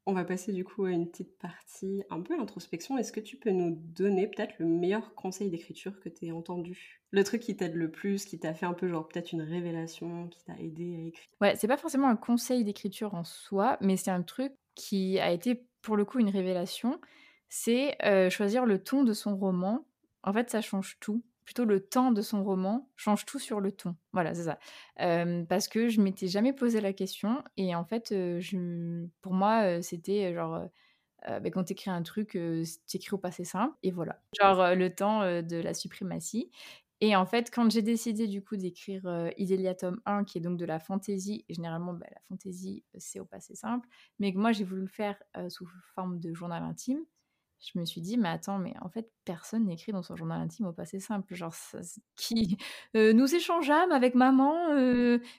[0.08, 2.96] On va passer du coup à une petite partie un peu introspection.
[2.96, 7.02] Est-ce que tu peux nous donner peut-être le meilleur conseil d'écriture que tu aies entendu?
[7.10, 10.28] Le truc qui t'aide le plus, qui t'a fait un peu genre peut-être une révélation,
[10.28, 11.26] qui t'a aidé à écrire?
[11.42, 15.32] Ouais, c'est pas forcément un conseil d'écriture en soi, mais c'est un truc qui a
[15.32, 17.00] été pour le coup une révélation,
[17.50, 17.98] c'est
[18.30, 19.86] choisir le ton de son roman.
[20.24, 21.24] En fait, ça change tout.
[21.46, 23.96] Plutôt le temps de son roman change tout sur le ton.
[24.14, 24.58] Voilà, c'est ça.
[25.48, 30.34] parce que je m'étais jamais posé la question et en fait, je, pour moi, c'était
[30.34, 30.64] genre
[31.28, 34.22] bah, quand tu écris un truc, tu écris au passé simple et voilà.
[34.42, 36.50] Genre le temps de la suprématie.
[37.02, 39.30] Et en fait, quand j'ai décidé du coup d'écrire euh,
[39.78, 43.56] tome 1, qui est donc de la fantaisie, généralement bah, la fantaisie c'est au passé
[43.56, 43.88] simple,
[44.20, 47.04] mais que moi j'ai voulu le faire euh, sous forme de journal intime,
[47.60, 50.68] je me suis dit, mais attends, mais en fait, personne n'écrit dans son journal intime
[50.68, 51.34] au passé simple.
[51.34, 51.54] Genre,
[52.16, 52.58] qui
[52.96, 54.54] euh, nous échangeâmes avec maman.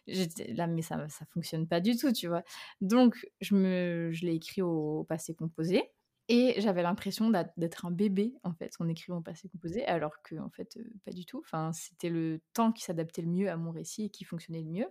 [0.07, 2.43] là, mais ça, ça fonctionne pas du tout, tu vois.
[2.81, 5.85] Donc, je, me, je l'ai écrit au passé composé.
[6.29, 10.51] Et j'avais l'impression d'être un bébé, en fait, en écrivant passé composé, alors que, en
[10.51, 11.39] fait, pas du tout.
[11.45, 14.71] Enfin, c'était le temps qui s'adaptait le mieux à mon récit et qui fonctionnait le
[14.71, 14.87] mieux.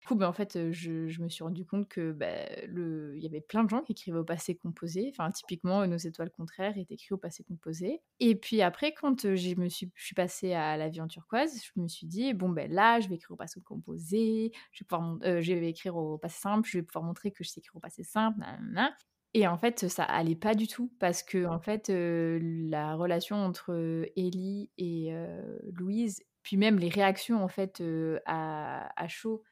[0.00, 3.14] Du coup, ben, en fait, je, me suis rendu compte que bah, le...
[3.16, 5.10] il y avait plein de gens qui écrivaient au passé composé.
[5.10, 8.00] Enfin, typiquement, Nos étoiles contraires est écrit au passé composé.
[8.20, 11.60] Et puis après, quand je, me suis, je suis passée à La vie en turquoise,
[11.64, 14.86] je me suis dit, bon, ben là, je vais écrire au passé composé, je vais,
[14.86, 17.74] pouvoir, je vais écrire au passé simple, je vais pouvoir montrer que je sais écrire
[17.74, 18.38] au passé simple,
[19.34, 24.06] et en fait, ça allait pas du tout parce que en fait, la relation entre
[24.16, 25.12] Ellie et
[25.72, 27.82] Louise, puis même les réactions en fait
[28.26, 29.42] à, chaud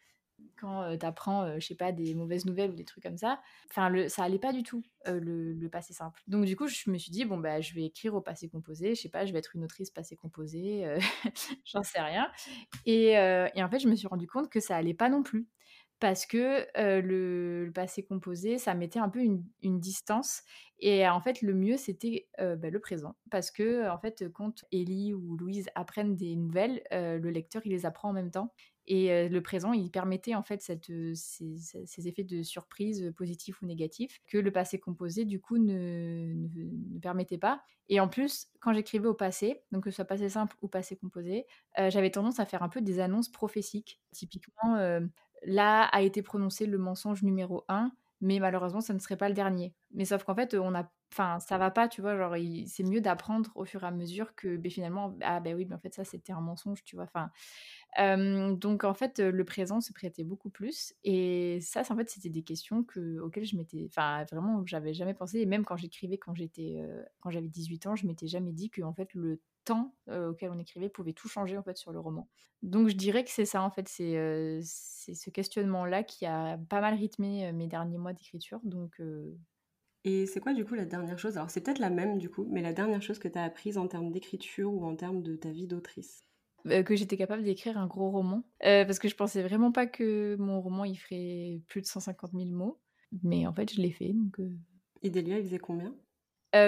[0.59, 4.09] quand tu apprends, je sais pas, des mauvaises nouvelles ou des trucs comme ça, enfin,
[4.09, 6.23] ça allait pas du tout le, passé simple.
[6.27, 8.95] Donc du coup, je me suis dit bon bah je vais écrire au passé composé,
[8.95, 10.87] je sais pas, je vais être une autrice passé composé,
[11.65, 12.31] j'en sais rien.
[12.87, 15.47] Et, et, en fait, je me suis rendu compte que ça allait pas non plus
[15.99, 20.43] parce que le, passé composé, ça mettait un peu une, distance.
[20.79, 23.17] Et en fait, le mieux, c'était bah, le présent.
[23.31, 27.87] Parce que, en fait, quand Ellie ou Louise apprennent des nouvelles, le lecteur, il les
[27.87, 28.53] apprend en même temps.
[28.89, 34.39] Et le présent, il permettait en fait ces, effets de surprise positifs ou négatifs que
[34.39, 37.61] le passé composé, du coup, ne, ne, permettait pas.
[37.89, 40.97] Et en plus, quand j'écrivais au passé, donc que ce soit passé simple ou passé
[40.97, 44.01] composé, j'avais tendance à faire un peu des annonces prophétiques.
[44.13, 44.77] Typiquement,
[45.47, 49.35] là a été prononcé le mensonge numéro 1, mais malheureusement, ça ne serait pas le
[49.35, 49.75] dernier.
[49.93, 52.35] Mais sauf qu'en fait, on a, enfin, ça va pas, tu vois, genre,
[52.67, 55.75] c'est mieux d'apprendre au fur et à mesure que, ben, finalement, ah ben oui, mais
[55.75, 57.31] en fait, ça, c'était un mensonge, tu vois, enfin.
[58.55, 60.95] donc, en fait, le présent se prêtait beaucoup plus.
[61.05, 65.15] Et ça, en fait, c'était des questions que, auxquelles je m'étais, enfin, vraiment, j'avais jamais
[65.15, 65.41] pensé.
[65.41, 66.83] Et même quand j'écrivais, quand j'étais,
[67.21, 70.59] quand j'avais 18 ans, je m'étais jamais dit que, en fait, le temps auquel on
[70.59, 72.29] écrivait pouvait tout changer en fait sur le roman.
[72.63, 76.95] Donc je dirais que c'est ça en fait, c'est ce questionnement-là qui a pas mal
[76.95, 78.61] rythmé mes derniers mois d'écriture.
[78.65, 79.01] Donc
[80.05, 81.37] Et c'est quoi du coup la dernière chose?
[81.37, 83.77] Alors c'est peut-être la même du coup, mais la dernière chose que tu as apprise
[83.77, 86.27] en termes d'écriture ou en termes de ta vie d'autrice?
[86.69, 88.43] Euh, que j'étais capable d'écrire un gros roman.
[88.65, 92.33] Euh, parce que je pensais vraiment pas que mon roman il ferait plus de 150
[92.33, 92.81] 000 mots.
[93.23, 94.13] Mais en fait, je l'ai fait.
[94.13, 94.51] Donc, euh.
[95.03, 95.95] Idélia, il faisait combien?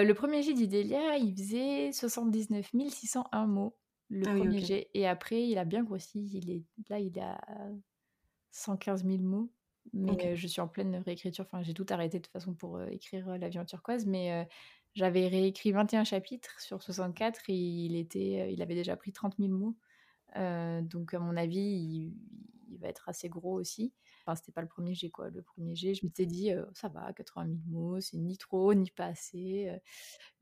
[0.03, 3.77] Le premier jet d'Idélia, il faisait 79 601 mots.
[4.09, 4.89] Le ah premier jet.
[4.93, 6.29] Et après, il a bien grossi.
[6.33, 6.63] Il est...
[6.89, 7.39] Là, il a
[8.51, 9.51] 115 000 mots.
[9.93, 11.45] Mais je suis en pleine réécriture.
[11.45, 14.05] Enfin, j'ai tout arrêté de toute façon pour écrire La vie en turquoise.
[14.05, 14.47] Mais
[14.95, 19.51] j'avais réécrit 21 chapitres sur 64 et il, était, il avait déjà pris 30 000
[19.51, 19.77] mots.
[20.35, 22.13] donc, à mon avis,
[22.69, 23.93] il, va être assez gros aussi.
[24.21, 25.29] Enfin, c'était pas le premier jet, quoi.
[25.29, 28.89] Le premier jet, je m'étais dit, ça va, 80 000 mots, c'est ni trop, ni
[28.91, 29.69] pas assez.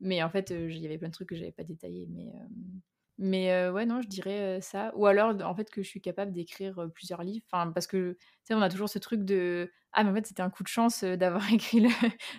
[0.00, 2.06] mais en fait, il y avait plein de trucs que j'avais pas détaillés.
[2.10, 2.32] Mais
[3.18, 4.92] mais ouais, non, je dirais ça.
[4.94, 7.44] Ou alors, en fait, que je suis capable d'écrire plusieurs livres.
[7.50, 10.26] Enfin, parce que, tu sais, on a toujours ce truc de Ah, mais en fait,
[10.26, 11.88] c'était un coup de chance d'avoir écrit le,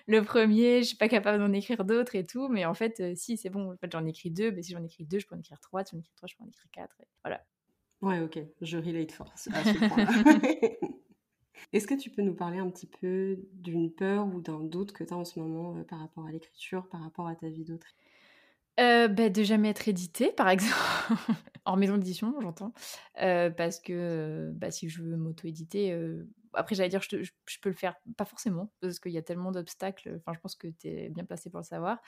[0.07, 2.47] le, premier, je suis pas capable d'en écrire d'autres et tout.
[2.47, 3.73] Mais en fait, si, c'est bon.
[3.73, 4.51] En fait, j'en écris deux.
[4.51, 5.83] Mais si j'en écris deux, je peux en écrire trois.
[5.83, 6.95] Si j'en écris trois, je peux en écrire quatre.
[7.23, 7.43] voilà.
[8.01, 8.39] Ouais, ok.
[8.61, 9.77] Je relate force à ce
[10.79, 10.89] point
[11.72, 15.03] Est-ce que tu peux nous parler un petit peu d'une peur ou d'un doute que
[15.03, 17.95] tu as en ce moment par rapport à l'écriture, par rapport à ta vie d'autrice
[18.80, 20.74] euh, bah, de jamais être édité, par exemple,
[21.65, 22.74] en maison d'édition, j'entends.
[23.22, 27.70] Euh, parce que bah, si je veux m'auto-éditer, euh, après j'allais dire je, je, peux
[27.70, 30.88] le faire, pas forcément, parce qu'il y a tellement d'obstacles, enfin je pense que tu
[30.88, 32.00] es bien placé pour le savoir.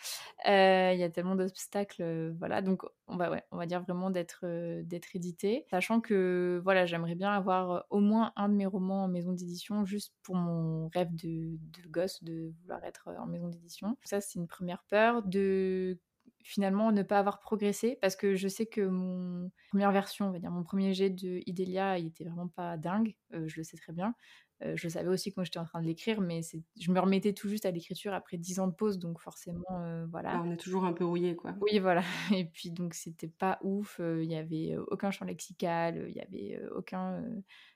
[0.46, 4.46] Il y a tellement d'obstacles, voilà, donc on va, on va dire vraiment d'être
[4.84, 9.08] d'être édité, sachant que voilà, j'aimerais bien avoir au moins un de mes romans en
[9.08, 13.98] maison d'édition, juste pour mon rêve de, de gosse de vouloir être en maison d'édition.
[14.04, 15.24] Ça, c'est une première peur.
[15.24, 16.00] De
[16.44, 20.40] finalement ne pas avoir progressé parce que je sais que mon première version, on va
[20.40, 23.78] dire mon premier jet de Idélia, il était vraiment pas dingue, euh, je le sais
[23.78, 24.16] très bien.
[24.64, 26.42] Euh, je le savais aussi quand j'étais en train de l'écrire, mais
[26.80, 30.06] je me remettais tout juste à l'écriture après dix ans de pause, donc forcément, euh,
[30.12, 30.34] voilà.
[30.36, 31.56] Ah, on est toujours un peu rouillé, quoi.
[31.62, 32.04] Oui, voilà.
[32.36, 34.00] Et puis donc c'était pas ouf.
[34.00, 37.24] Il y avait aucun champ lexical, il y avait aucun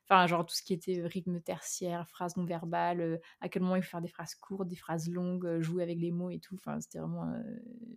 [0.08, 3.84] Enfin, genre tout ce qui était rythme tertiaire, phrases non verbales, à quel moment il
[3.84, 6.56] faut faire des phrases courtes, des phrases longues, jouer avec les mots et tout.
[6.56, 7.34] Enfin, c'était vraiment.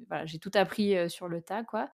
[0.09, 1.91] voilà, j'ai tout appris sur le tas, quoi.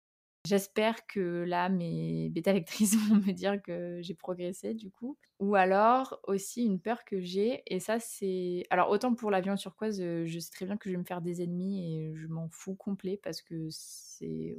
[0.48, 5.18] J'espère que là, mes bêta lectrices vont me dire que j'ai progressé du coup.
[5.40, 8.64] Ou alors aussi une peur que j'ai, et ça c'est...
[8.70, 11.42] Alors autant pour l'avion turquoise, je sais très bien que je vais me faire des
[11.42, 14.58] ennemis et je m'en fous complet parce que c'est...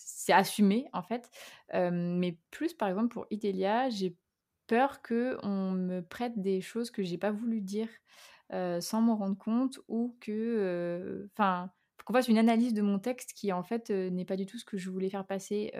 [0.00, 1.28] C'est assumé en fait.
[1.72, 4.14] mais plus par exemple pour Itelia, j'ai
[4.68, 7.88] peur que on me prête des choses que j'ai pas voulu dire
[8.80, 11.70] sans m'en rendre compte ou que enfin
[12.04, 14.64] qu'on fasse une analyse de mon texte qui en fait n'est pas du tout ce
[14.64, 15.72] que je voulais faire passer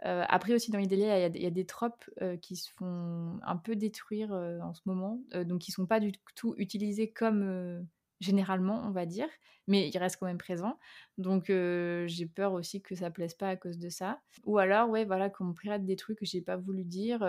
[0.00, 2.04] après aussi dans Idélia, il y, a des tropes
[2.42, 6.54] qui se font un peu détruire en ce moment, donc qui sont pas du tout
[6.58, 7.86] utilisés comme
[8.20, 9.28] généralement, on va dire,
[9.66, 10.78] mais ils restent quand même présents.
[11.18, 14.20] Donc j'ai peur aussi que ça plaise pas à cause de ça.
[14.44, 17.20] Ou alors, ouais, voilà, qu'on me prête des trucs que j'ai pas voulu dire.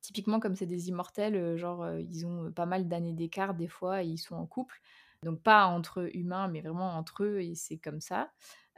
[0.00, 3.54] Typiquement, comme c'est des immortels, euh, genre, euh, ils ont euh, pas mal d'années d'écart
[3.54, 4.80] des fois, et ils sont en couple.
[5.24, 8.30] Donc pas entre humains, mais vraiment entre eux, et c'est comme ça.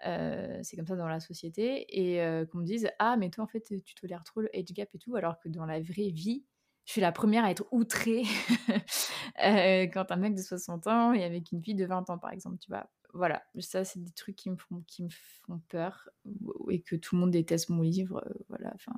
[0.03, 1.85] c'est comme ça dans la société.
[1.91, 4.89] Et qu'on me dise, ah, mais toi, en fait, tu tolères trop le age gap
[4.95, 6.47] et tout, alors que dans la vraie vie,
[6.87, 8.23] je suis la première à être outrée
[9.93, 12.57] quand un mec de 60 ans est avec une fille de 20 ans, par exemple,
[12.59, 12.89] tu vois.
[13.13, 16.09] Voilà, ça, c'est des trucs qui me font, qui me font peur,
[16.71, 18.25] et que tout le monde déteste mon livre.
[18.49, 18.95] voilà, enfin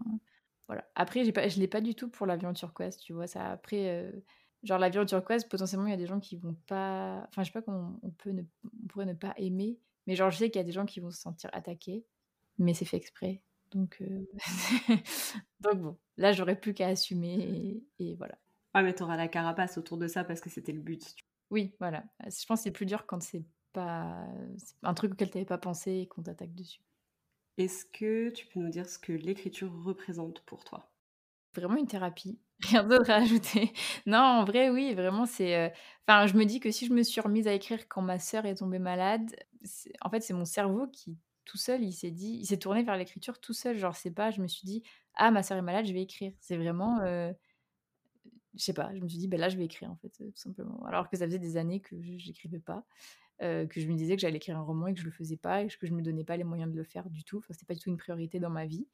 [0.67, 0.89] voilà.
[0.95, 3.27] Après, j'ai pas, je l'ai pas du tout pour l'avion turquoise, tu vois.
[3.27, 4.13] Ça, après, euh,
[4.63, 7.27] genre l'avion turquoise, potentiellement, il y a des gens qui vont pas.
[7.29, 8.43] Enfin, je sais pas comment on, peut ne...
[8.65, 11.01] on pourrait ne pas aimer, mais genre, je sais qu'il y a des gens qui
[11.01, 12.05] vont se sentir attaqués,
[12.59, 13.43] mais c'est fait exprès.
[13.71, 14.27] Donc, euh,
[15.61, 18.39] donc bon, là, j'aurais plus qu'à assumer et, voilà.
[18.75, 21.15] Ouais, mais t'auras la carapace autour de ça parce que c'était le but.
[21.51, 22.05] Oui, voilà.
[22.25, 24.27] Je pense que c'est plus dur quand c'est pas
[24.83, 26.83] un truc auquel t'avais pas pensé et qu'on t'attaque dessus.
[27.59, 30.91] Est-ce que tu peux nous dire ce que l'écriture représente pour toi?
[31.55, 33.73] Vraiment une thérapie, rien d'autre à ajouter.
[34.07, 35.57] Non, en vrai, oui, vraiment, c'est.
[35.57, 35.69] Euh,
[36.07, 38.47] enfin, je me dis que si je me suis remise à écrire quand ma sœur
[38.47, 39.35] est tombée malade,
[40.01, 42.97] en fait, c'est mon cerveau qui, tout seul, il s'est dit, il s'est tourné vers
[42.97, 43.77] l'écriture tout seul.
[43.77, 44.83] Genre, c'est pas, je me suis dit,
[45.15, 46.33] ah, ma sœur est malade, je vais écrire.
[46.41, 47.01] C'est vraiment.
[47.01, 47.33] Euh,
[48.55, 50.31] je sais pas, je me suis dit, ben là, je vais écrire, en fait, tout
[50.35, 50.85] simplement.
[50.87, 52.85] Alors que ça faisait des années que j'écrivais pas.
[53.41, 55.37] Euh, que je me disais que j'allais écrire un roman et que je le faisais
[55.37, 57.39] pas et que je me donnais pas les moyens de le faire du tout.
[57.39, 58.87] Enfin, c'était pas du tout une priorité dans ma vie.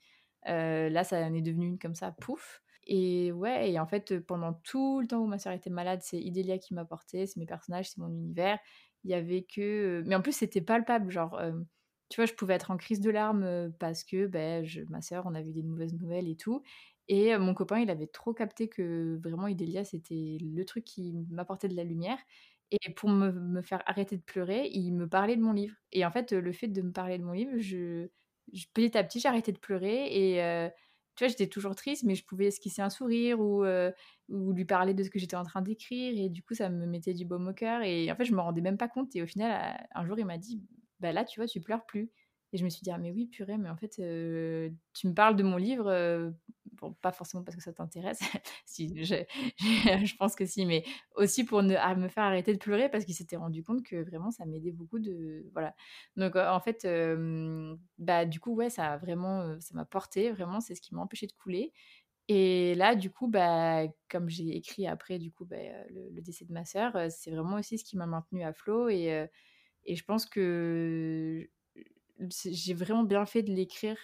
[0.49, 2.62] Euh, là, ça en est devenu une comme ça, pouf.
[2.86, 6.18] Et ouais, et en fait, pendant tout le temps où ma sœur était malade, c'est
[6.18, 8.59] Idélia qui m'a porté, c'est mes personnages, c'est mon univers.
[9.05, 10.03] Il y avait que.
[10.07, 11.11] Mais en plus, c'était palpable.
[11.11, 11.53] Genre, euh,
[12.09, 15.26] tu vois, je pouvais être en crise de larmes parce que ben, je, ma sœur,
[15.26, 16.62] on avait des mauvaises nouvelles et tout.
[17.09, 21.68] Et mon copain, il avait trop capté que vraiment Idélia, c'était le truc qui m'apportait
[21.68, 22.18] de la lumière.
[22.70, 25.74] Et pour me, faire arrêter de pleurer, il me parlait de mon livre.
[25.92, 28.08] Et en fait, le fait de me parler de mon livre, je,
[28.74, 30.06] petit à petit, arrêté de pleurer.
[30.10, 30.70] Et
[31.16, 33.64] tu vois, j'étais toujours triste, mais je pouvais esquisser un sourire ou,
[34.28, 36.14] lui parler de ce que j'étais en train d'écrire.
[36.18, 37.82] Et du coup, ça me mettait du baume au cœur.
[37.82, 39.16] Et en fait, je me rendais même pas compte.
[39.16, 40.62] Et au final, un jour, il m'a dit
[41.00, 42.10] Bah là, tu vois, tu pleures plus.
[42.52, 45.36] Et je me suis dit, ah mais oui, purée, mais en fait, tu me parles
[45.36, 46.32] de mon livre,
[47.00, 48.20] pas forcément parce que ça t'intéresse,
[48.66, 49.14] si, je,
[49.58, 53.14] je, pense que si, mais aussi pour ne, me faire arrêter de pleurer parce qu'il
[53.14, 55.48] s'était rendu compte que vraiment, ça m'aidait beaucoup de...
[55.52, 55.74] Voilà.
[56.16, 60.60] Donc, en fait, euh, bah, du coup, ouais, ça a vraiment, ça m'a porté, vraiment,
[60.60, 61.72] c'est ce qui m'a empêché de couler.
[62.28, 65.56] Et là, du coup, bah, comme j'ai écrit après, du coup, bah,
[65.90, 69.28] le, décès de ma sœur, c'est vraiment aussi ce qui m'a maintenu à flot et...
[69.88, 71.48] Et je pense que
[72.18, 73.96] j'ai vraiment bien fait de l'écrire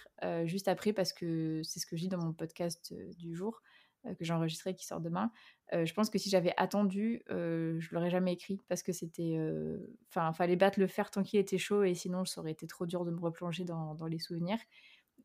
[0.44, 3.60] juste après parce que c'est ce que je dis dans mon podcast du jour
[4.04, 5.30] que j'ai enregistré et qui sort demain.
[5.72, 9.38] je pense que si j'avais attendu, je l'aurais jamais écrit parce que c'était.
[10.08, 12.86] Enfin, fallait battre le fer tant qu'il était chaud et sinon ça aurait été trop
[12.86, 14.58] dur de me replonger dans, les souvenirs.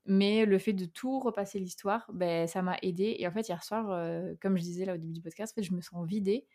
[0.05, 3.17] Mais le fait de tout repasser l'histoire, ben, ça m'a aidé.
[3.19, 3.85] Et en fait, hier soir,
[4.41, 6.47] comme je disais là au début du podcast, je me sens vidée.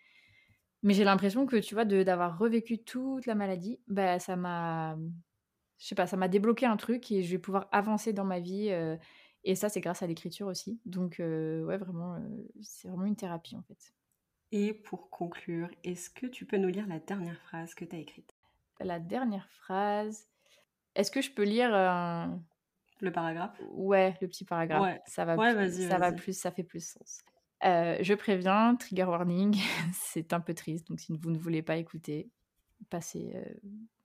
[0.82, 4.98] Mais j'ai l'impression que, tu vois, d'avoir revécu toute la maladie, ben, ça m'a
[5.84, 8.40] je sais pas, ça m'a débloqué un truc et je vais pouvoir avancer dans ma
[8.40, 8.74] vie.
[9.44, 10.80] et ça, c'est grâce à l'écriture aussi.
[10.86, 12.18] Donc, ouais, vraiment,
[12.62, 13.92] c'est vraiment une thérapie en fait.
[14.50, 17.98] Et pour conclure, est-ce que tu peux nous lire la dernière phrase que tu as
[17.98, 18.34] écrite?
[18.80, 20.26] La dernière phrase.
[20.94, 21.68] Est-ce que je peux lire
[23.00, 23.60] le paragraphe?
[23.72, 24.84] Ouais, le petit paragraphe.
[24.84, 25.02] Ouais.
[25.06, 27.20] Ça va plus, ça va plus, ça fait plus sens.
[27.62, 29.54] je préviens, trigger warning,
[29.92, 32.30] c'est un peu triste, donc si vous ne voulez pas écouter,
[32.88, 33.36] passez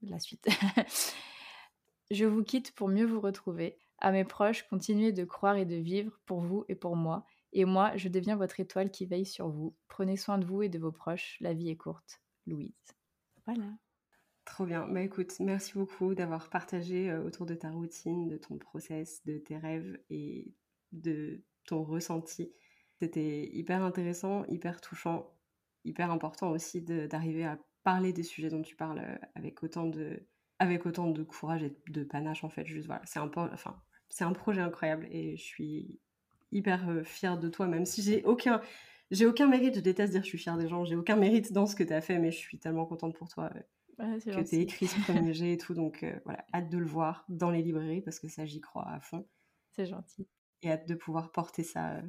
[0.01, 0.45] la suite.
[2.11, 3.77] Je vous quitte pour mieux vous retrouver.
[3.99, 7.25] À mes proches, continuez de croire et de vivre pour vous et pour moi.
[7.53, 9.75] Et moi, je deviens votre étoile qui veille sur vous.
[9.87, 11.37] Prenez soin de vous et de vos proches.
[11.39, 12.21] La vie est courte.
[12.47, 12.73] Louise.
[13.45, 13.69] Voilà.
[14.45, 14.87] Trop bien.
[14.87, 19.37] Bah écoute, merci beaucoup d'avoir partagé euh, autour de ta routine, de ton process, de
[19.37, 20.51] tes rêves et
[20.91, 22.51] de ton ressenti.
[22.99, 25.31] C'était hyper intéressant, hyper touchant,
[25.85, 30.25] hyper important aussi d'arriver à parler des sujets dont tu parles euh, avec autant de,
[30.59, 32.65] avec autant de courage et de panache en fait.
[32.65, 35.99] Juste voilà, c'est un, enfin, c'est un projet incroyable et je suis
[36.51, 38.61] hyper euh, fière de toi, même si j'ai aucun,
[39.11, 39.75] j'ai aucun mérite.
[39.75, 40.85] Je déteste dire je suis fière des gens.
[40.85, 43.29] J'ai aucun mérite dans ce que tu as fait, mais je suis tellement contente pour
[43.29, 43.49] toi
[43.99, 45.73] euh, que tu aies écrit ce premier jet et tout.
[45.73, 48.87] Donc euh, voilà, hâte de le voir dans les librairies parce que ça j'y crois
[48.87, 49.25] à fond.
[49.71, 50.27] C'est gentil.
[50.61, 52.01] Et hâte de pouvoir porter ça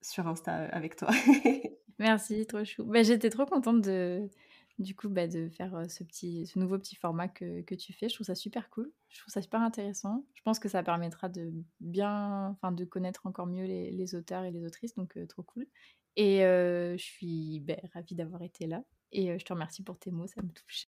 [0.00, 1.10] sur Insta avec toi.
[1.98, 2.84] Merci, trop chou.
[2.84, 4.28] Bah, j'étais trop contente de
[4.78, 8.08] du coup, bah, de faire ce, petit, ce nouveau petit format que, que, tu fais.
[8.08, 8.92] Je trouve ça super cool.
[9.08, 10.24] Je trouve ça super intéressant.
[10.34, 14.50] Je pense que ça permettra de bien, enfin, de connaître encore mieux les, auteurs et
[14.50, 14.94] les autrices.
[14.94, 15.66] Donc, trop cool.
[16.16, 18.84] Et je suis bah, ravie d'avoir été là.
[19.12, 20.88] Et je te remercie pour tes mots, ça me touche.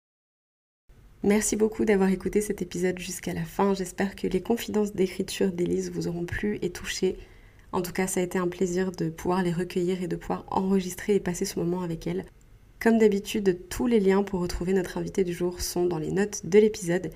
[1.22, 3.74] Merci beaucoup d'avoir écouté cet épisode jusqu'à la fin.
[3.74, 7.16] J'espère que les confidences d'écriture d'Élise vous auront plu et touché.
[7.72, 10.45] En tout cas, ça a été un plaisir de pouvoir les recueillir et de pouvoir
[10.49, 12.26] enregistrer et passer ce moment avec elle.
[12.81, 16.45] Comme d'habitude, tous les liens pour retrouver notre invité du jour sont dans les notes
[16.45, 17.11] de l'épisode.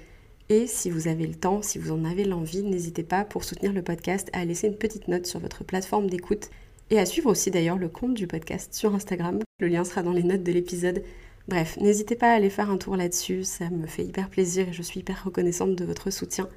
[0.49, 3.73] Et si vous avez le temps, si vous en avez l'envie, n'hésitez pas pour soutenir
[3.73, 6.49] le podcast à laisser une petite note sur votre plateforme d'écoute
[6.91, 9.41] et à suivre aussi d'ailleurs le compte du podcast sur Instagram.
[9.61, 11.05] Le lien sera dans les notes de l'épisode.
[11.47, 14.73] Bref, n'hésitez pas à aller faire un tour là-dessus, ça me fait hyper plaisir et
[14.73, 16.49] je suis hyper reconnaissante de votre soutien.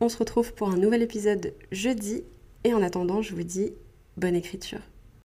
[0.00, 2.24] On se retrouve pour un nouvel épisode jeudi
[2.64, 3.72] et en attendant, je vous dis
[4.16, 4.80] bonne écriture.